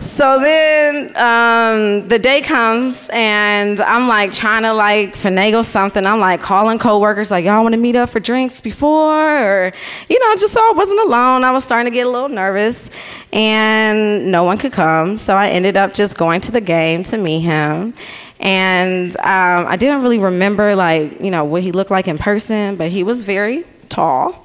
So 0.00 0.38
then 0.38 1.06
um, 1.16 2.08
the 2.08 2.18
day 2.18 2.42
comes 2.42 3.08
and 3.12 3.80
I'm 3.80 4.06
like 4.06 4.32
trying 4.32 4.62
to 4.62 4.74
like 4.74 5.14
finagle 5.14 5.64
something. 5.64 6.04
I'm 6.04 6.20
like 6.20 6.40
calling 6.40 6.78
coworkers 6.78 7.30
like 7.30 7.44
y'all 7.44 7.62
want 7.62 7.74
to 7.74 7.80
meet 7.80 7.96
up 7.96 8.10
for 8.10 8.20
drinks 8.20 8.60
before 8.60 9.12
or 9.12 9.72
you 10.08 10.20
know 10.20 10.36
just 10.36 10.52
so 10.52 10.60
I 10.60 10.72
wasn't 10.76 11.00
alone. 11.00 11.42
I 11.42 11.52
was 11.52 11.64
starting 11.64 11.90
to 11.90 11.94
get 11.94 12.06
a 12.06 12.10
little 12.10 12.28
nervous 12.28 12.90
and 13.32 14.30
no 14.30 14.44
one 14.44 14.58
could 14.58 14.72
come. 14.72 15.16
So 15.16 15.36
I 15.36 15.48
ended 15.48 15.76
up 15.76 15.94
just 15.94 16.18
going 16.18 16.42
to 16.42 16.52
the 16.52 16.60
game 16.60 17.02
to 17.04 17.16
meet 17.16 17.40
him. 17.40 17.94
And 18.40 19.16
um, 19.18 19.66
I 19.66 19.76
didn't 19.76 20.02
really 20.02 20.18
remember 20.18 20.76
like 20.76 21.20
you 21.20 21.30
know 21.30 21.44
what 21.44 21.62
he 21.62 21.72
looked 21.72 21.90
like 21.90 22.08
in 22.08 22.18
person, 22.18 22.76
but 22.76 22.90
he 22.90 23.02
was 23.02 23.24
very 23.24 23.64
tall 23.88 24.43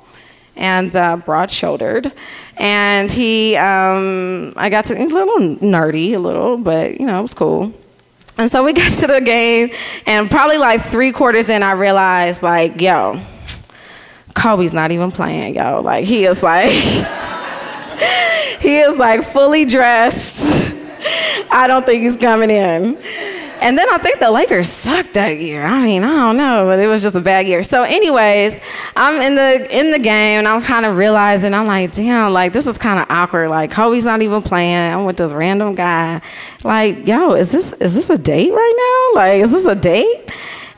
and 0.60 0.96
uh, 0.96 1.18
broad 1.18 1.50
shouldered. 1.50 2.12
And 2.58 3.10
he, 3.10 3.56
um, 3.56 4.54
I 4.58 4.70
got 4.70 4.86
to, 4.86 4.94
a 4.94 5.06
little 5.06 5.58
nerdy, 5.58 6.14
a 6.14 6.20
little, 6.20 6.58
but 6.58 7.00
you 7.00 7.08
know, 7.08 7.18
it 7.18 7.22
was 7.24 7.34
cool. 7.34 7.74
And 8.38 8.52
so 8.52 8.64
we 8.64 8.74
got 8.82 8.92
to 9.00 9.08
the 9.08 9.22
game, 9.22 9.70
and 10.06 10.30
probably 10.30 10.58
like 10.58 10.82
three 10.82 11.12
quarters 11.12 11.50
in, 11.50 11.64
I 11.64 11.72
realized, 11.72 12.44
like, 12.44 12.80
yo, 12.80 13.20
Kobe's 14.36 14.74
not 14.74 14.92
even 14.92 15.12
playing, 15.12 15.56
yo. 15.56 15.82
Like, 15.82 16.06
he 16.06 16.26
is 16.26 16.44
like, 16.44 16.72
he 18.60 18.78
is 18.78 18.98
like 18.98 19.24
fully 19.24 19.66
dressed. 19.66 20.76
I 21.52 21.66
don't 21.68 21.86
think 21.86 22.04
he's 22.04 22.18
coming 22.18 22.50
in. 22.50 22.98
And 23.62 23.78
then 23.78 23.88
I 23.92 23.98
think 23.98 24.20
the 24.20 24.32
Lakers 24.32 24.68
sucked 24.68 25.14
that 25.14 25.40
year. 25.40 25.64
I 25.66 25.82
mean, 25.82 26.04
I 26.04 26.16
don't 26.16 26.38
know, 26.38 26.66
but 26.66 26.80
it 26.80 26.88
was 26.88 27.04
just 27.04 27.16
a 27.16 27.20
bad 27.20 27.46
year. 27.46 27.62
So, 27.64 27.84
anyways, 27.84 28.60
I'm 28.96 29.22
in 29.22 29.36
the 29.36 29.78
in 29.78 29.92
the 29.92 30.00
game 30.00 30.40
and 30.40 30.48
I'm 30.48 30.62
kind 30.62 30.86
of 30.86 30.96
realizing 30.96 31.54
I'm 31.54 31.68
like, 31.68 31.92
damn, 31.92 32.32
like 32.32 32.54
this 32.54 32.68
is 32.68 32.78
kind 32.78 33.00
of 33.00 33.06
awkward. 33.10 33.50
Like 33.50 33.72
Kobe's 33.72 34.06
not 34.06 34.22
even 34.22 34.42
playing. 34.42 34.94
I'm 34.94 35.06
with 35.06 35.18
this 35.18 35.34
random 35.34 35.76
guy. 35.76 36.22
Like, 36.64 37.06
yo, 37.06 37.34
is 37.34 37.52
this 37.52 37.74
is 37.74 37.96
this 37.96 38.10
a 38.10 38.18
date 38.18 38.52
right 38.52 39.12
now? 39.16 39.22
Like, 39.22 39.42
is 39.42 39.52
this 39.52 39.66
a 39.66 39.76
date? 39.76 40.32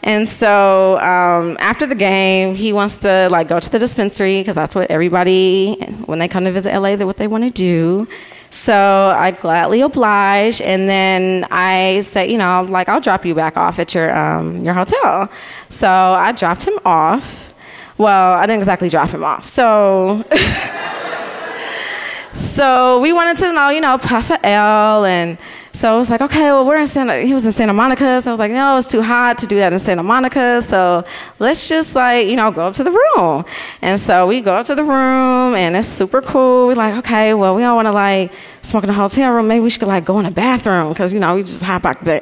And 0.03 0.27
so 0.27 0.97
um, 0.99 1.57
after 1.59 1.85
the 1.85 1.95
game, 1.95 2.55
he 2.55 2.73
wants 2.73 2.99
to 2.99 3.29
like 3.29 3.47
go 3.47 3.59
to 3.59 3.69
the 3.69 3.77
dispensary 3.77 4.41
because 4.41 4.55
that's 4.55 4.73
what 4.73 4.89
everybody 4.89 5.75
when 6.05 6.17
they 6.17 6.27
come 6.27 6.45
to 6.45 6.51
visit 6.51 6.75
LA, 6.75 6.95
that's 6.95 7.05
what 7.05 7.17
they 7.17 7.27
want 7.27 7.43
to 7.43 7.51
do. 7.51 8.07
So 8.51 9.15
I 9.17 9.31
gladly 9.31 9.79
oblige, 9.79 10.61
and 10.61 10.89
then 10.89 11.47
I 11.49 12.01
said, 12.01 12.29
you 12.29 12.37
know, 12.37 12.67
like 12.69 12.89
I'll 12.89 12.99
drop 12.99 13.25
you 13.25 13.33
back 13.33 13.55
off 13.55 13.79
at 13.79 13.95
your 13.95 14.15
um, 14.15 14.63
your 14.63 14.73
hotel. 14.73 15.31
So 15.69 15.89
I 15.89 16.33
dropped 16.33 16.67
him 16.67 16.77
off. 16.83 17.53
Well, 17.97 18.33
I 18.33 18.45
didn't 18.45 18.59
exactly 18.59 18.89
drop 18.89 19.09
him 19.09 19.23
off. 19.23 19.45
So. 19.45 20.25
so 22.33 22.99
we 23.01 23.13
wanted 23.13 23.37
to 23.37 23.53
know, 23.53 23.69
you 23.69 23.79
know, 23.79 23.97
puff 23.97 24.29
a 24.29 24.45
L 24.45 25.05
and 25.05 25.37
so 25.73 25.93
I 25.93 25.97
was 25.97 26.09
like, 26.09 26.21
okay, 26.21 26.51
well, 26.51 26.65
we're 26.65 26.79
in 26.79 26.87
Santa, 26.87 27.21
he 27.21 27.33
was 27.33 27.45
in 27.45 27.51
Santa 27.51 27.73
Monica. 27.73 28.21
So 28.21 28.29
I 28.29 28.33
was 28.33 28.39
like, 28.39 28.51
no, 28.51 28.77
it's 28.77 28.87
too 28.87 29.01
hot 29.01 29.37
to 29.39 29.47
do 29.47 29.55
that 29.57 29.71
in 29.71 29.79
Santa 29.79 30.03
Monica. 30.03 30.61
So 30.61 31.05
let's 31.39 31.69
just 31.69 31.95
like, 31.95 32.27
you 32.27 32.35
know, 32.35 32.51
go 32.51 32.67
up 32.67 32.73
to 32.75 32.83
the 32.83 32.91
room. 32.91 33.45
And 33.81 33.99
so 33.99 34.27
we 34.27 34.41
go 34.41 34.55
up 34.55 34.65
to 34.67 34.75
the 34.75 34.83
room 34.83 35.55
and 35.55 35.75
it's 35.75 35.87
super 35.87 36.21
cool. 36.21 36.67
We're 36.67 36.75
like, 36.75 36.95
okay, 37.05 37.33
well, 37.33 37.55
we 37.55 37.61
don't 37.61 37.75
want 37.75 37.87
to 37.87 37.93
like 37.93 38.31
smoke 38.61 38.83
in 38.83 38.87
the 38.87 38.93
hotel 38.93 39.31
room. 39.31 39.47
Maybe 39.47 39.63
we 39.63 39.69
should 39.69 39.83
like 39.83 40.05
go 40.05 40.19
in 40.19 40.25
the 40.25 40.31
bathroom 40.31 40.89
because, 40.89 41.13
you 41.13 41.19
know, 41.19 41.35
we 41.35 41.43
just 41.43 41.63
hop 41.63 41.85
out 41.85 42.03
the 42.03 42.21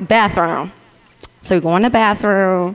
bathroom. 0.00 0.72
So 1.40 1.54
we 1.54 1.60
go 1.62 1.76
in 1.76 1.82
the 1.82 1.88
bathroom, 1.88 2.74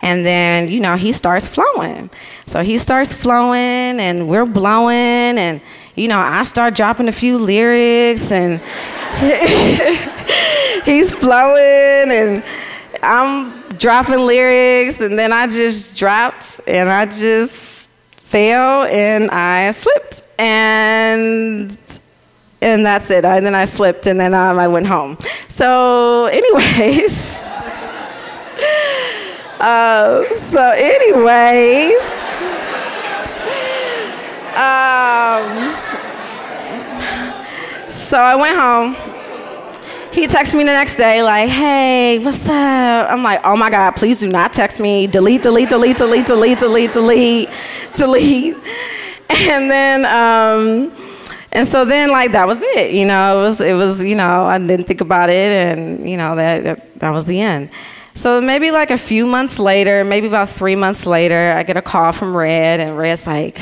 and 0.00 0.24
then, 0.24 0.68
you 0.68 0.78
know, 0.78 0.96
he 0.96 1.10
starts 1.10 1.48
flowing. 1.48 2.08
So 2.46 2.62
he 2.62 2.78
starts 2.78 3.12
flowing, 3.12 3.98
and 4.00 4.28
we're 4.28 4.46
blowing, 4.46 5.36
and, 5.36 5.60
you 5.96 6.06
know, 6.06 6.20
I 6.20 6.44
start 6.44 6.74
dropping 6.76 7.08
a 7.08 7.12
few 7.12 7.36
lyrics, 7.38 8.30
and 8.30 8.60
he's 10.84 11.12
flowing, 11.12 12.10
and 12.10 12.44
I'm 13.02 13.52
dropping 13.78 14.20
lyrics, 14.20 15.00
and 15.00 15.18
then 15.18 15.32
I 15.32 15.46
just 15.46 15.96
dropped, 15.96 16.60
and 16.66 16.88
I 16.90 17.06
just 17.06 17.90
fell, 18.12 18.84
and 18.84 19.30
I 19.30 19.70
slipped, 19.70 20.22
and 20.38 22.00
and 22.60 22.84
that's 22.84 23.10
it. 23.10 23.24
And 23.24 23.44
then 23.44 23.54
I 23.54 23.66
slipped, 23.66 24.06
and 24.06 24.18
then 24.18 24.34
um, 24.34 24.58
I 24.58 24.68
went 24.68 24.86
home. 24.86 25.18
So, 25.48 26.26
anyways. 26.26 27.42
Uh, 29.60 30.22
so, 30.34 30.60
anyways, 30.60 32.02
um, 34.58 35.73
so 37.94 38.18
I 38.18 38.34
went 38.34 38.56
home. 38.56 38.94
He 40.12 40.26
texted 40.26 40.54
me 40.54 40.64
the 40.64 40.72
next 40.72 40.96
day, 40.96 41.22
like, 41.22 41.48
hey, 41.48 42.18
what's 42.20 42.48
up? 42.48 43.10
I'm 43.10 43.22
like, 43.22 43.40
oh 43.44 43.56
my 43.56 43.68
God, 43.70 43.92
please 43.92 44.20
do 44.20 44.28
not 44.28 44.52
text 44.52 44.78
me. 44.78 45.06
Delete, 45.06 45.42
delete, 45.42 45.68
delete, 45.68 45.96
delete, 45.96 46.26
delete, 46.26 46.58
delete, 46.58 46.92
delete, 46.92 47.48
delete. 47.96 48.56
and 49.30 49.70
then 49.70 50.04
um 50.04 50.92
and 51.52 51.66
so 51.66 51.84
then 51.84 52.10
like 52.10 52.32
that 52.32 52.46
was 52.46 52.60
it 52.60 52.92
you 52.92 53.06
know 53.06 53.38
it 53.38 53.42
was 53.42 53.60
it 53.60 53.74
was 53.74 54.04
you 54.04 54.14
know 54.14 54.44
i 54.44 54.58
didn't 54.58 54.84
think 54.84 55.00
about 55.00 55.30
it 55.30 55.78
and 55.78 56.08
you 56.08 56.16
know 56.16 56.36
that 56.36 56.62
that, 56.62 56.98
that 56.98 57.10
was 57.10 57.24
the 57.26 57.40
end 57.40 57.70
so 58.14 58.40
maybe 58.40 58.70
like 58.70 58.90
a 58.90 58.98
few 58.98 59.26
months 59.26 59.58
later 59.58 60.04
maybe 60.04 60.26
about 60.26 60.48
three 60.48 60.76
months 60.76 61.06
later 61.06 61.54
i 61.56 61.62
get 61.62 61.76
a 61.76 61.82
call 61.82 62.12
from 62.12 62.36
red 62.36 62.80
and 62.80 62.98
red's 62.98 63.26
like 63.26 63.58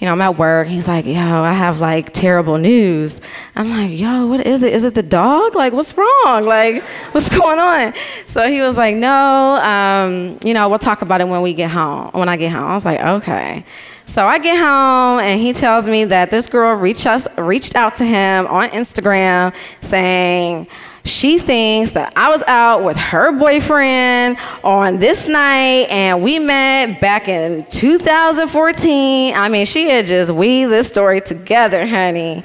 you 0.00 0.06
know, 0.06 0.12
I'm 0.12 0.20
at 0.22 0.38
work. 0.38 0.66
He's 0.66 0.88
like, 0.88 1.04
yo, 1.04 1.12
I 1.12 1.52
have 1.52 1.80
like 1.80 2.12
terrible 2.12 2.56
news. 2.56 3.20
I'm 3.54 3.68
like, 3.68 3.90
yo, 3.90 4.26
what 4.26 4.40
is 4.40 4.62
it? 4.62 4.72
Is 4.72 4.84
it 4.84 4.94
the 4.94 5.02
dog? 5.02 5.54
Like, 5.54 5.74
what's 5.74 5.94
wrong? 5.96 6.46
Like, 6.46 6.82
what's 7.12 7.36
going 7.36 7.58
on? 7.58 7.92
So 8.26 8.48
he 8.48 8.62
was 8.62 8.78
like, 8.78 8.96
no, 8.96 9.56
um, 9.62 10.38
you 10.42 10.54
know, 10.54 10.70
we'll 10.70 10.78
talk 10.78 11.02
about 11.02 11.20
it 11.20 11.28
when 11.28 11.42
we 11.42 11.52
get 11.52 11.70
home, 11.70 12.10
when 12.12 12.30
I 12.30 12.38
get 12.38 12.50
home. 12.50 12.64
I 12.64 12.74
was 12.74 12.86
like, 12.86 13.00
okay. 13.00 13.64
So 14.06 14.26
I 14.26 14.38
get 14.38 14.56
home 14.56 15.20
and 15.20 15.38
he 15.38 15.52
tells 15.52 15.86
me 15.86 16.06
that 16.06 16.30
this 16.30 16.48
girl 16.48 16.74
reached, 16.74 17.06
us, 17.06 17.28
reached 17.38 17.76
out 17.76 17.96
to 17.96 18.06
him 18.06 18.46
on 18.46 18.70
Instagram 18.70 19.54
saying, 19.84 20.66
she 21.04 21.38
thinks 21.38 21.92
that 21.92 22.12
I 22.16 22.28
was 22.30 22.42
out 22.42 22.84
with 22.84 22.96
her 22.96 23.32
boyfriend 23.32 24.36
on 24.62 24.98
this 24.98 25.26
night 25.26 25.88
and 25.90 26.22
we 26.22 26.38
met 26.38 27.00
back 27.00 27.28
in 27.28 27.64
2014. 27.70 29.34
I 29.34 29.48
mean, 29.48 29.66
she 29.66 29.88
had 29.88 30.06
just 30.06 30.30
weaved 30.30 30.70
this 30.70 30.88
story 30.88 31.20
together, 31.20 31.86
honey. 31.86 32.44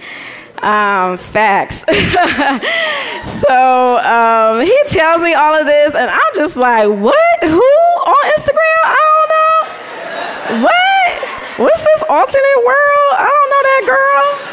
Um, 0.62 1.18
facts. 1.18 1.80
so 3.42 3.98
um, 4.00 4.62
he 4.66 4.80
tells 4.88 5.22
me 5.22 5.34
all 5.34 5.54
of 5.60 5.66
this, 5.66 5.94
and 5.94 6.10
I'm 6.10 6.36
just 6.36 6.56
like, 6.56 6.88
what? 6.88 7.44
Who 7.44 7.62
on 7.62 8.32
Instagram? 8.38 8.82
I 8.86 9.02
don't 9.12 9.30
know. 9.30 10.64
What? 10.64 11.60
What's 11.60 11.84
this 11.84 12.04
alternate 12.10 12.64
world? 12.66 13.12
I 13.18 13.30
don't 13.30 13.50
know 13.50 13.64
that 13.64 13.84
girl 13.86 14.45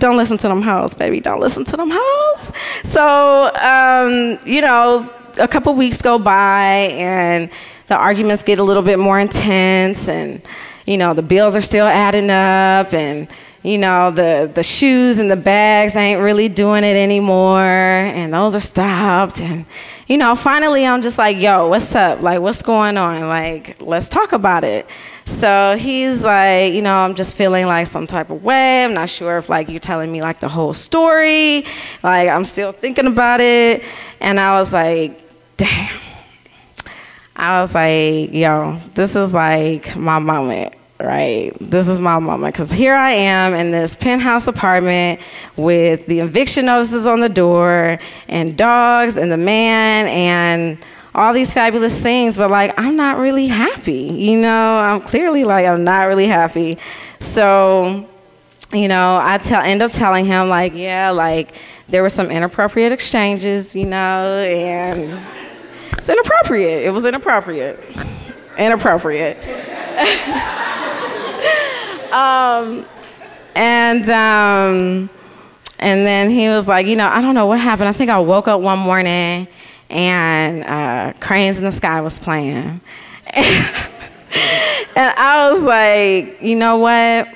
don't 0.00 0.16
listen 0.16 0.36
to 0.38 0.48
them 0.48 0.62
hoes, 0.62 0.94
baby. 0.94 1.20
Don't 1.20 1.40
listen 1.40 1.64
to 1.64 1.76
them 1.76 1.90
hoes. 1.92 2.56
So, 2.82 3.54
um, 3.54 4.38
you 4.44 4.60
know, 4.60 5.08
a 5.38 5.46
couple 5.46 5.74
weeks 5.74 6.02
go 6.02 6.18
by 6.18 6.90
and 6.92 7.50
the 7.86 7.96
arguments 7.96 8.42
get 8.42 8.58
a 8.58 8.62
little 8.62 8.82
bit 8.82 8.98
more 8.98 9.20
intense 9.20 10.08
and, 10.08 10.42
you 10.86 10.96
know, 10.96 11.14
the 11.14 11.22
bills 11.22 11.54
are 11.54 11.60
still 11.60 11.86
adding 11.86 12.30
up 12.30 12.92
and, 12.92 13.28
you 13.62 13.78
know, 13.78 14.10
the, 14.10 14.50
the 14.52 14.62
shoes 14.62 15.18
and 15.18 15.30
the 15.30 15.36
bags 15.36 15.96
ain't 15.96 16.20
really 16.20 16.48
doing 16.48 16.82
it 16.82 16.96
anymore 16.96 17.60
and 17.60 18.32
those 18.32 18.54
are 18.54 18.60
stopped. 18.60 19.42
And, 19.42 19.66
you 20.06 20.16
know, 20.16 20.34
finally 20.34 20.86
I'm 20.86 21.02
just 21.02 21.18
like, 21.18 21.38
yo, 21.38 21.68
what's 21.68 21.94
up? 21.94 22.22
Like, 22.22 22.40
what's 22.40 22.62
going 22.62 22.96
on? 22.96 23.28
Like, 23.28 23.80
let's 23.80 24.08
talk 24.08 24.32
about 24.32 24.64
it. 24.64 24.86
So 25.30 25.76
he's 25.78 26.22
like, 26.22 26.72
you 26.74 26.82
know, 26.82 26.94
I'm 26.94 27.14
just 27.14 27.36
feeling 27.36 27.66
like 27.66 27.86
some 27.86 28.06
type 28.06 28.30
of 28.30 28.42
way. 28.42 28.84
I'm 28.84 28.94
not 28.94 29.08
sure 29.08 29.38
if 29.38 29.48
like 29.48 29.68
you're 29.68 29.80
telling 29.80 30.10
me 30.10 30.22
like 30.22 30.40
the 30.40 30.48
whole 30.48 30.74
story. 30.74 31.64
Like 32.02 32.28
I'm 32.28 32.44
still 32.44 32.72
thinking 32.72 33.06
about 33.06 33.40
it. 33.40 33.84
And 34.20 34.40
I 34.40 34.58
was 34.58 34.72
like, 34.72 35.20
damn. 35.56 35.98
I 37.36 37.60
was 37.60 37.74
like, 37.74 38.32
yo, 38.32 38.78
this 38.94 39.16
is 39.16 39.32
like 39.32 39.96
my 39.96 40.18
moment, 40.18 40.74
right? 40.98 41.52
This 41.60 41.88
is 41.88 41.98
my 42.00 42.18
moment. 42.18 42.52
Because 42.52 42.70
here 42.70 42.94
I 42.94 43.12
am 43.12 43.54
in 43.54 43.70
this 43.70 43.96
penthouse 43.96 44.46
apartment 44.46 45.20
with 45.56 46.06
the 46.06 46.20
eviction 46.20 46.66
notices 46.66 47.06
on 47.06 47.20
the 47.20 47.30
door 47.30 47.98
and 48.28 48.58
dogs 48.58 49.16
and 49.16 49.32
the 49.32 49.38
man 49.38 50.06
and 50.08 50.78
all 51.14 51.32
these 51.32 51.52
fabulous 51.52 52.00
things, 52.00 52.36
but 52.36 52.50
like 52.50 52.78
I'm 52.78 52.96
not 52.96 53.18
really 53.18 53.48
happy. 53.48 54.02
You 54.02 54.40
know, 54.40 54.78
I'm 54.78 55.00
clearly 55.00 55.44
like 55.44 55.66
I'm 55.66 55.84
not 55.84 56.04
really 56.04 56.26
happy. 56.26 56.78
So, 57.18 58.08
you 58.72 58.88
know, 58.88 59.18
I 59.20 59.38
tell 59.38 59.62
end 59.62 59.82
up 59.82 59.90
telling 59.90 60.24
him 60.24 60.48
like, 60.48 60.74
yeah, 60.74 61.10
like 61.10 61.54
there 61.88 62.02
were 62.02 62.08
some 62.08 62.30
inappropriate 62.30 62.92
exchanges, 62.92 63.74
you 63.74 63.86
know, 63.86 63.96
and 63.96 65.18
it's 65.98 66.08
inappropriate. 66.08 66.84
It 66.84 66.90
was 66.90 67.04
inappropriate. 67.04 67.78
Inappropriate. 68.56 69.36
um, 72.12 72.84
and 73.56 74.08
um, 74.08 75.10
and 75.80 76.06
then 76.06 76.30
he 76.30 76.48
was 76.48 76.68
like, 76.68 76.86
you 76.86 76.94
know, 76.94 77.08
I 77.08 77.20
don't 77.20 77.34
know 77.34 77.46
what 77.46 77.58
happened. 77.58 77.88
I 77.88 77.92
think 77.92 78.10
I 78.10 78.20
woke 78.20 78.48
up 78.48 78.60
one 78.60 78.78
morning 78.78 79.48
and 79.90 80.64
uh, 80.64 81.12
Cranes 81.20 81.58
in 81.58 81.64
the 81.64 81.72
Sky 81.72 82.00
was 82.00 82.18
playing. 82.18 82.80
and 83.34 83.54
I 84.96 85.48
was 85.50 85.62
like, 85.62 86.42
you 86.42 86.56
know 86.56 86.78
what? 86.78 87.28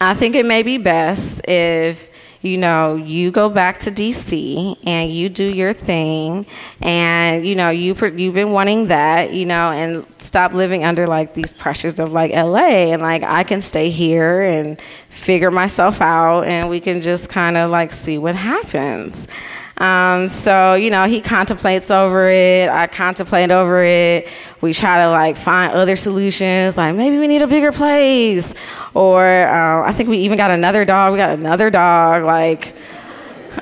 I 0.00 0.14
think 0.14 0.34
it 0.34 0.46
may 0.46 0.62
be 0.62 0.78
best 0.78 1.46
if 1.46 2.08
you 2.42 2.56
know 2.56 2.94
you 2.96 3.30
go 3.30 3.50
back 3.50 3.78
to 3.80 3.90
DC 3.90 4.74
and 4.86 5.10
you 5.10 5.28
do 5.28 5.44
your 5.44 5.74
thing, 5.74 6.46
and 6.80 7.46
you 7.46 7.54
know 7.54 7.68
you 7.68 7.94
you've 8.14 8.34
been 8.34 8.52
wanting 8.52 8.86
that, 8.86 9.34
you 9.34 9.44
know, 9.44 9.70
and 9.70 10.06
stop 10.16 10.54
living 10.54 10.84
under 10.84 11.06
like 11.06 11.34
these 11.34 11.52
pressures 11.52 11.98
of 11.98 12.12
like 12.12 12.32
LA, 12.32 12.92
and 12.92 13.02
like 13.02 13.22
I 13.22 13.42
can 13.42 13.60
stay 13.60 13.90
here 13.90 14.40
and 14.40 14.80
figure 15.10 15.50
myself 15.50 16.00
out, 16.00 16.44
and 16.44 16.70
we 16.70 16.80
can 16.80 17.02
just 17.02 17.28
kind 17.28 17.58
of 17.58 17.68
like 17.68 17.92
see 17.92 18.16
what 18.16 18.36
happens. 18.36 19.28
Um, 19.80 20.28
so, 20.28 20.74
you 20.74 20.90
know, 20.90 21.06
he 21.06 21.22
contemplates 21.22 21.90
over 21.90 22.28
it. 22.28 22.68
I 22.68 22.86
contemplate 22.86 23.50
over 23.50 23.82
it. 23.82 24.28
We 24.60 24.74
try 24.74 24.98
to 24.98 25.10
like 25.10 25.38
find 25.38 25.72
other 25.72 25.96
solutions, 25.96 26.76
like 26.76 26.94
maybe 26.94 27.18
we 27.18 27.26
need 27.26 27.40
a 27.40 27.46
bigger 27.46 27.72
place. 27.72 28.54
Or 28.92 29.24
uh, 29.24 29.88
I 29.88 29.92
think 29.92 30.10
we 30.10 30.18
even 30.18 30.36
got 30.36 30.50
another 30.50 30.84
dog. 30.84 31.12
We 31.12 31.18
got 31.18 31.30
another 31.30 31.70
dog. 31.70 32.24
Like, 32.24 32.74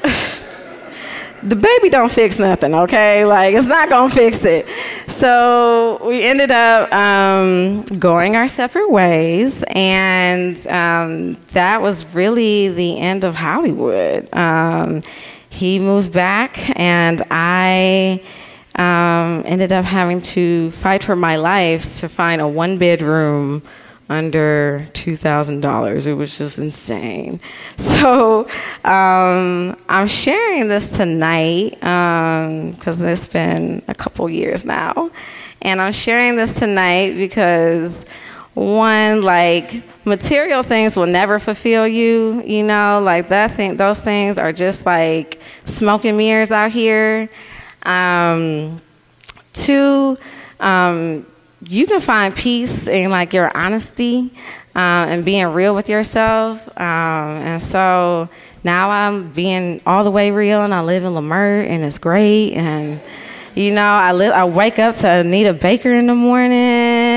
the 1.43 1.55
baby 1.55 1.89
don't 1.89 2.11
fix 2.11 2.41
nothing, 2.41 2.75
okay? 2.75 3.25
Like, 3.25 3.55
it's 3.55 3.69
not 3.69 3.89
gonna 3.89 4.13
fix 4.13 4.45
it. 4.45 4.69
So 5.07 6.01
we 6.05 6.25
ended 6.25 6.51
up 6.51 6.93
um, 6.93 7.83
going 7.99 8.35
our 8.35 8.49
separate 8.49 8.91
ways, 8.91 9.65
and 9.69 10.57
um, 10.67 11.35
that 11.53 11.81
was 11.81 12.13
really 12.13 12.69
the 12.71 12.99
end 12.99 13.23
of 13.23 13.37
Hollywood. 13.37 14.29
Um, 14.35 15.03
he 15.51 15.79
moved 15.79 16.13
back, 16.13 16.59
and 16.79 17.23
I 17.31 18.23
um, 18.77 19.43
ended 19.47 19.73
up 19.73 19.85
having 19.85 20.23
to 20.23 20.71
fight 20.71 21.03
for 21.03 21.17
my 21.17 21.37
life 21.37 21.97
to 21.97 22.09
find 22.09 22.41
a 22.41 22.49
one 22.49 22.79
bedroom 22.79 23.63
under 24.09 24.87
$2,000. 24.93 26.07
It 26.07 26.15
was 26.15 26.39
just 26.39 26.59
insane. 26.59 27.41
So 27.99 28.49
um, 28.85 29.77
I'm 29.89 30.07
sharing 30.07 30.69
this 30.69 30.97
tonight 30.97 31.71
because 31.73 33.03
um, 33.03 33.09
it's 33.09 33.27
been 33.27 33.83
a 33.89 33.95
couple 33.95 34.31
years 34.31 34.65
now. 34.65 35.11
And 35.63 35.81
I'm 35.81 35.91
sharing 35.91 36.37
this 36.37 36.55
tonight 36.55 37.17
because, 37.17 38.05
one, 38.55 39.23
like, 39.23 39.83
material 40.09 40.63
things 40.63 40.97
will 40.97 41.07
never 41.07 41.39
fulfill 41.39 41.87
you, 41.87 42.43
you 42.45 42.65
know, 42.65 43.01
like 43.03 43.29
that 43.29 43.53
thing, 43.53 43.77
those 43.77 44.01
things 44.01 44.39
are 44.39 44.53
just 44.53 44.87
like 44.87 45.41
smoke 45.65 46.05
and 46.05 46.17
mirrors 46.17 46.51
out 46.51 46.73
here. 46.73 47.29
Um, 47.85 48.81
two, 49.53 50.19
um, 50.61 51.27
you 51.69 51.87
can 51.87 52.01
find 52.01 52.35
peace 52.35 52.89
in 52.89 53.11
like 53.11 53.33
your 53.33 53.57
honesty 53.57 54.31
uh, 54.75 55.07
and 55.09 55.25
being 55.25 55.47
real 55.49 55.75
with 55.75 55.89
yourself. 55.89 56.69
Um, 56.79 57.43
and 57.43 57.63
so 57.63 58.29
now 58.65 58.91
I'm 58.91 59.31
being 59.31 59.81
all 59.87 60.05
the 60.05 60.11
way 60.11 60.31
real, 60.31 60.63
and 60.63 60.75
I 60.75 60.83
live 60.83 61.05
in 61.05 61.13
Leimert, 61.13 61.67
and 61.67 61.83
it's 61.85 61.99
great. 61.99 62.55
And 62.55 63.01
you 63.55 63.75
know, 63.75 63.83
I 63.83 64.11
I 64.11 64.45
wake 64.45 64.79
up 64.79 64.95
to 64.97 65.09
Anita 65.09 65.53
Baker 65.53 65.91
in 65.91 66.07
the 66.07 66.15
morning. 66.15 67.08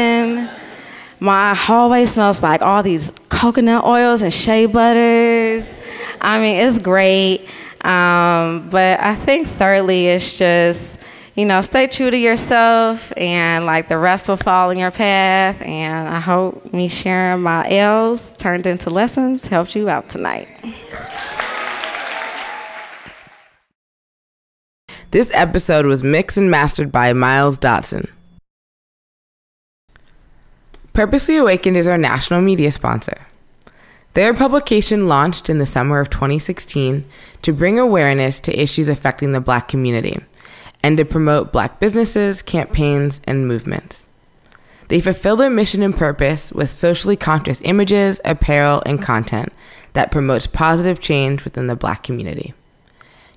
My 1.21 1.53
hallway 1.53 2.07
smells 2.07 2.41
like 2.41 2.63
all 2.63 2.81
these 2.81 3.11
coconut 3.29 3.83
oils 3.85 4.23
and 4.23 4.33
shea 4.33 4.65
butters. 4.65 5.77
I 6.19 6.39
mean, 6.39 6.55
it's 6.55 6.79
great. 6.79 7.41
Um, 7.85 8.69
but 8.69 8.99
I 8.99 9.15
think 9.15 9.47
thirdly, 9.47 10.07
it's 10.07 10.39
just 10.39 10.99
you 11.35 11.45
know, 11.45 11.61
stay 11.61 11.87
true 11.87 12.11
to 12.11 12.17
yourself 12.17 13.13
and 13.15 13.65
like 13.65 13.87
the 13.87 13.97
rest 13.97 14.27
will 14.27 14.35
fall 14.35 14.69
in 14.71 14.77
your 14.77 14.91
path. 14.91 15.61
And 15.61 16.09
I 16.09 16.19
hope 16.19 16.73
me 16.73 16.87
sharing 16.87 17.41
my 17.41 17.69
L's 17.69 18.33
turned 18.33 18.67
into 18.67 18.89
lessons 18.89 19.47
helped 19.47 19.75
you 19.75 19.89
out 19.89 20.09
tonight. 20.09 20.49
This 25.11 25.29
episode 25.33 25.85
was 25.85 26.03
mixed 26.03 26.37
and 26.37 26.49
mastered 26.49 26.91
by 26.91 27.13
Miles 27.13 27.59
Dotson. 27.59 28.09
Purposely 30.93 31.37
Awakened 31.37 31.77
is 31.77 31.87
our 31.87 31.97
national 31.97 32.41
media 32.41 32.69
sponsor. 32.69 33.25
Their 34.13 34.33
publication 34.33 35.07
launched 35.07 35.49
in 35.49 35.57
the 35.57 35.65
summer 35.65 36.01
of 36.01 36.09
2016 36.09 37.05
to 37.43 37.53
bring 37.53 37.79
awareness 37.79 38.41
to 38.41 38.61
issues 38.61 38.89
affecting 38.89 39.31
the 39.31 39.39
black 39.39 39.69
community 39.69 40.19
and 40.83 40.97
to 40.97 41.05
promote 41.05 41.53
black 41.53 41.79
businesses, 41.79 42.41
campaigns, 42.41 43.21
and 43.25 43.47
movements. 43.47 44.05
They 44.89 44.99
fulfill 44.99 45.37
their 45.37 45.49
mission 45.49 45.81
and 45.81 45.95
purpose 45.95 46.51
with 46.51 46.69
socially 46.69 47.15
conscious 47.15 47.61
images, 47.63 48.19
apparel, 48.25 48.83
and 48.85 49.01
content 49.01 49.53
that 49.93 50.11
promotes 50.11 50.45
positive 50.45 50.99
change 50.99 51.45
within 51.45 51.67
the 51.67 51.75
black 51.77 52.03
community. 52.03 52.53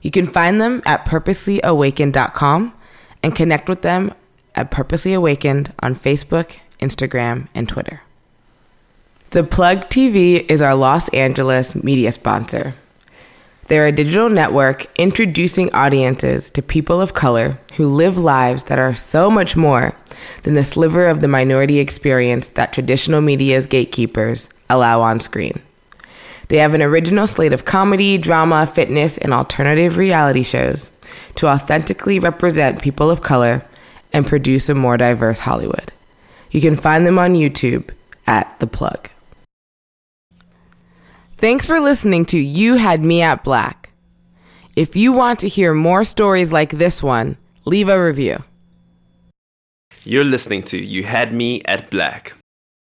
You 0.03 0.11
can 0.11 0.27
find 0.27 0.61
them 0.61 0.83
at 0.85 1.05
purposelyawakened.com 1.07 2.75
and 3.23 3.37
connect 3.37 3.69
with 3.69 3.83
them 3.83 4.13
at 4.57 4.73
Purposely 4.73 5.15
Awakened 5.15 5.73
on 5.81 5.95
Facebook, 5.95 6.59
Instagram, 6.85 7.49
and 7.55 7.69
Twitter. 7.69 8.03
The 9.31 9.43
Plug 9.43 9.89
TV 9.89 10.49
is 10.49 10.63
our 10.63 10.75
Los 10.75 11.09
Angeles 11.09 11.75
media 11.75 12.13
sponsor. 12.13 12.75
They're 13.67 13.87
a 13.87 13.93
digital 13.93 14.29
network 14.29 14.87
introducing 14.99 15.73
audiences 15.73 16.51
to 16.51 16.63
people 16.63 17.01
of 17.01 17.15
color 17.15 17.59
who 17.77 17.89
live 17.89 18.19
lives 18.19 18.65
that 18.65 18.79
are 18.79 18.95
so 18.95 19.31
much 19.31 19.57
more 19.57 19.97
than 20.43 20.55
the 20.55 20.65
sliver 20.65 21.07
of 21.07 21.21
the 21.21 21.29
minority 21.29 21.79
experience 21.79 22.49
that 22.49 22.73
traditional 22.73 23.23
media's 23.23 23.67
gatekeepers 23.67 24.51
allow 24.69 25.01
on 25.01 25.19
screen. 25.21 25.63
They 26.49 26.59
have 26.59 26.75
an 26.75 26.83
original 26.83 27.27
slate 27.27 27.55
of 27.55 27.65
comedy, 27.65 28.19
drama, 28.19 28.67
fitness, 28.67 29.17
and 29.17 29.33
alternative 29.33 29.97
reality 29.97 30.43
shows 30.43 30.91
to 31.37 31.49
authentically 31.49 32.19
represent 32.19 32.83
people 32.83 33.11
of 33.11 33.23
color 33.23 33.65
and 34.13 34.27
produce 34.27 34.69
a 34.69 34.75
more 34.75 34.97
diverse 34.99 35.41
Hollywood. 35.41 35.91
You 36.55 36.61
can 36.61 36.77
find 36.77 37.05
them 37.05 37.19
on 37.19 37.35
YouTube 37.35 37.91
at 38.29 38.61
The 38.61 38.69
Plug. 38.69 39.11
Thanks 41.37 41.67
for 41.67 41.81
listening 41.81 42.27
to 42.27 42.39
You 42.39 42.77
Had 42.77 43.03
Me 43.03 43.23
at 43.23 43.43
Black. 43.43 43.91
If 44.77 44.95
you 44.95 45.11
want 45.13 45.41
to 45.41 45.49
hear 45.49 45.75
more 45.75 46.05
stories 46.05 46.53
like 46.53 46.71
this 46.71 47.03
one, 47.03 47.39
leave 47.65 47.89
a 47.89 48.01
review. 48.01 48.45
You're 50.05 50.23
listening 50.23 50.63
to 50.71 50.79
You 50.79 51.03
Had 51.03 51.35
Me 51.35 51.61
at 51.65 51.91
Black. 51.91 52.35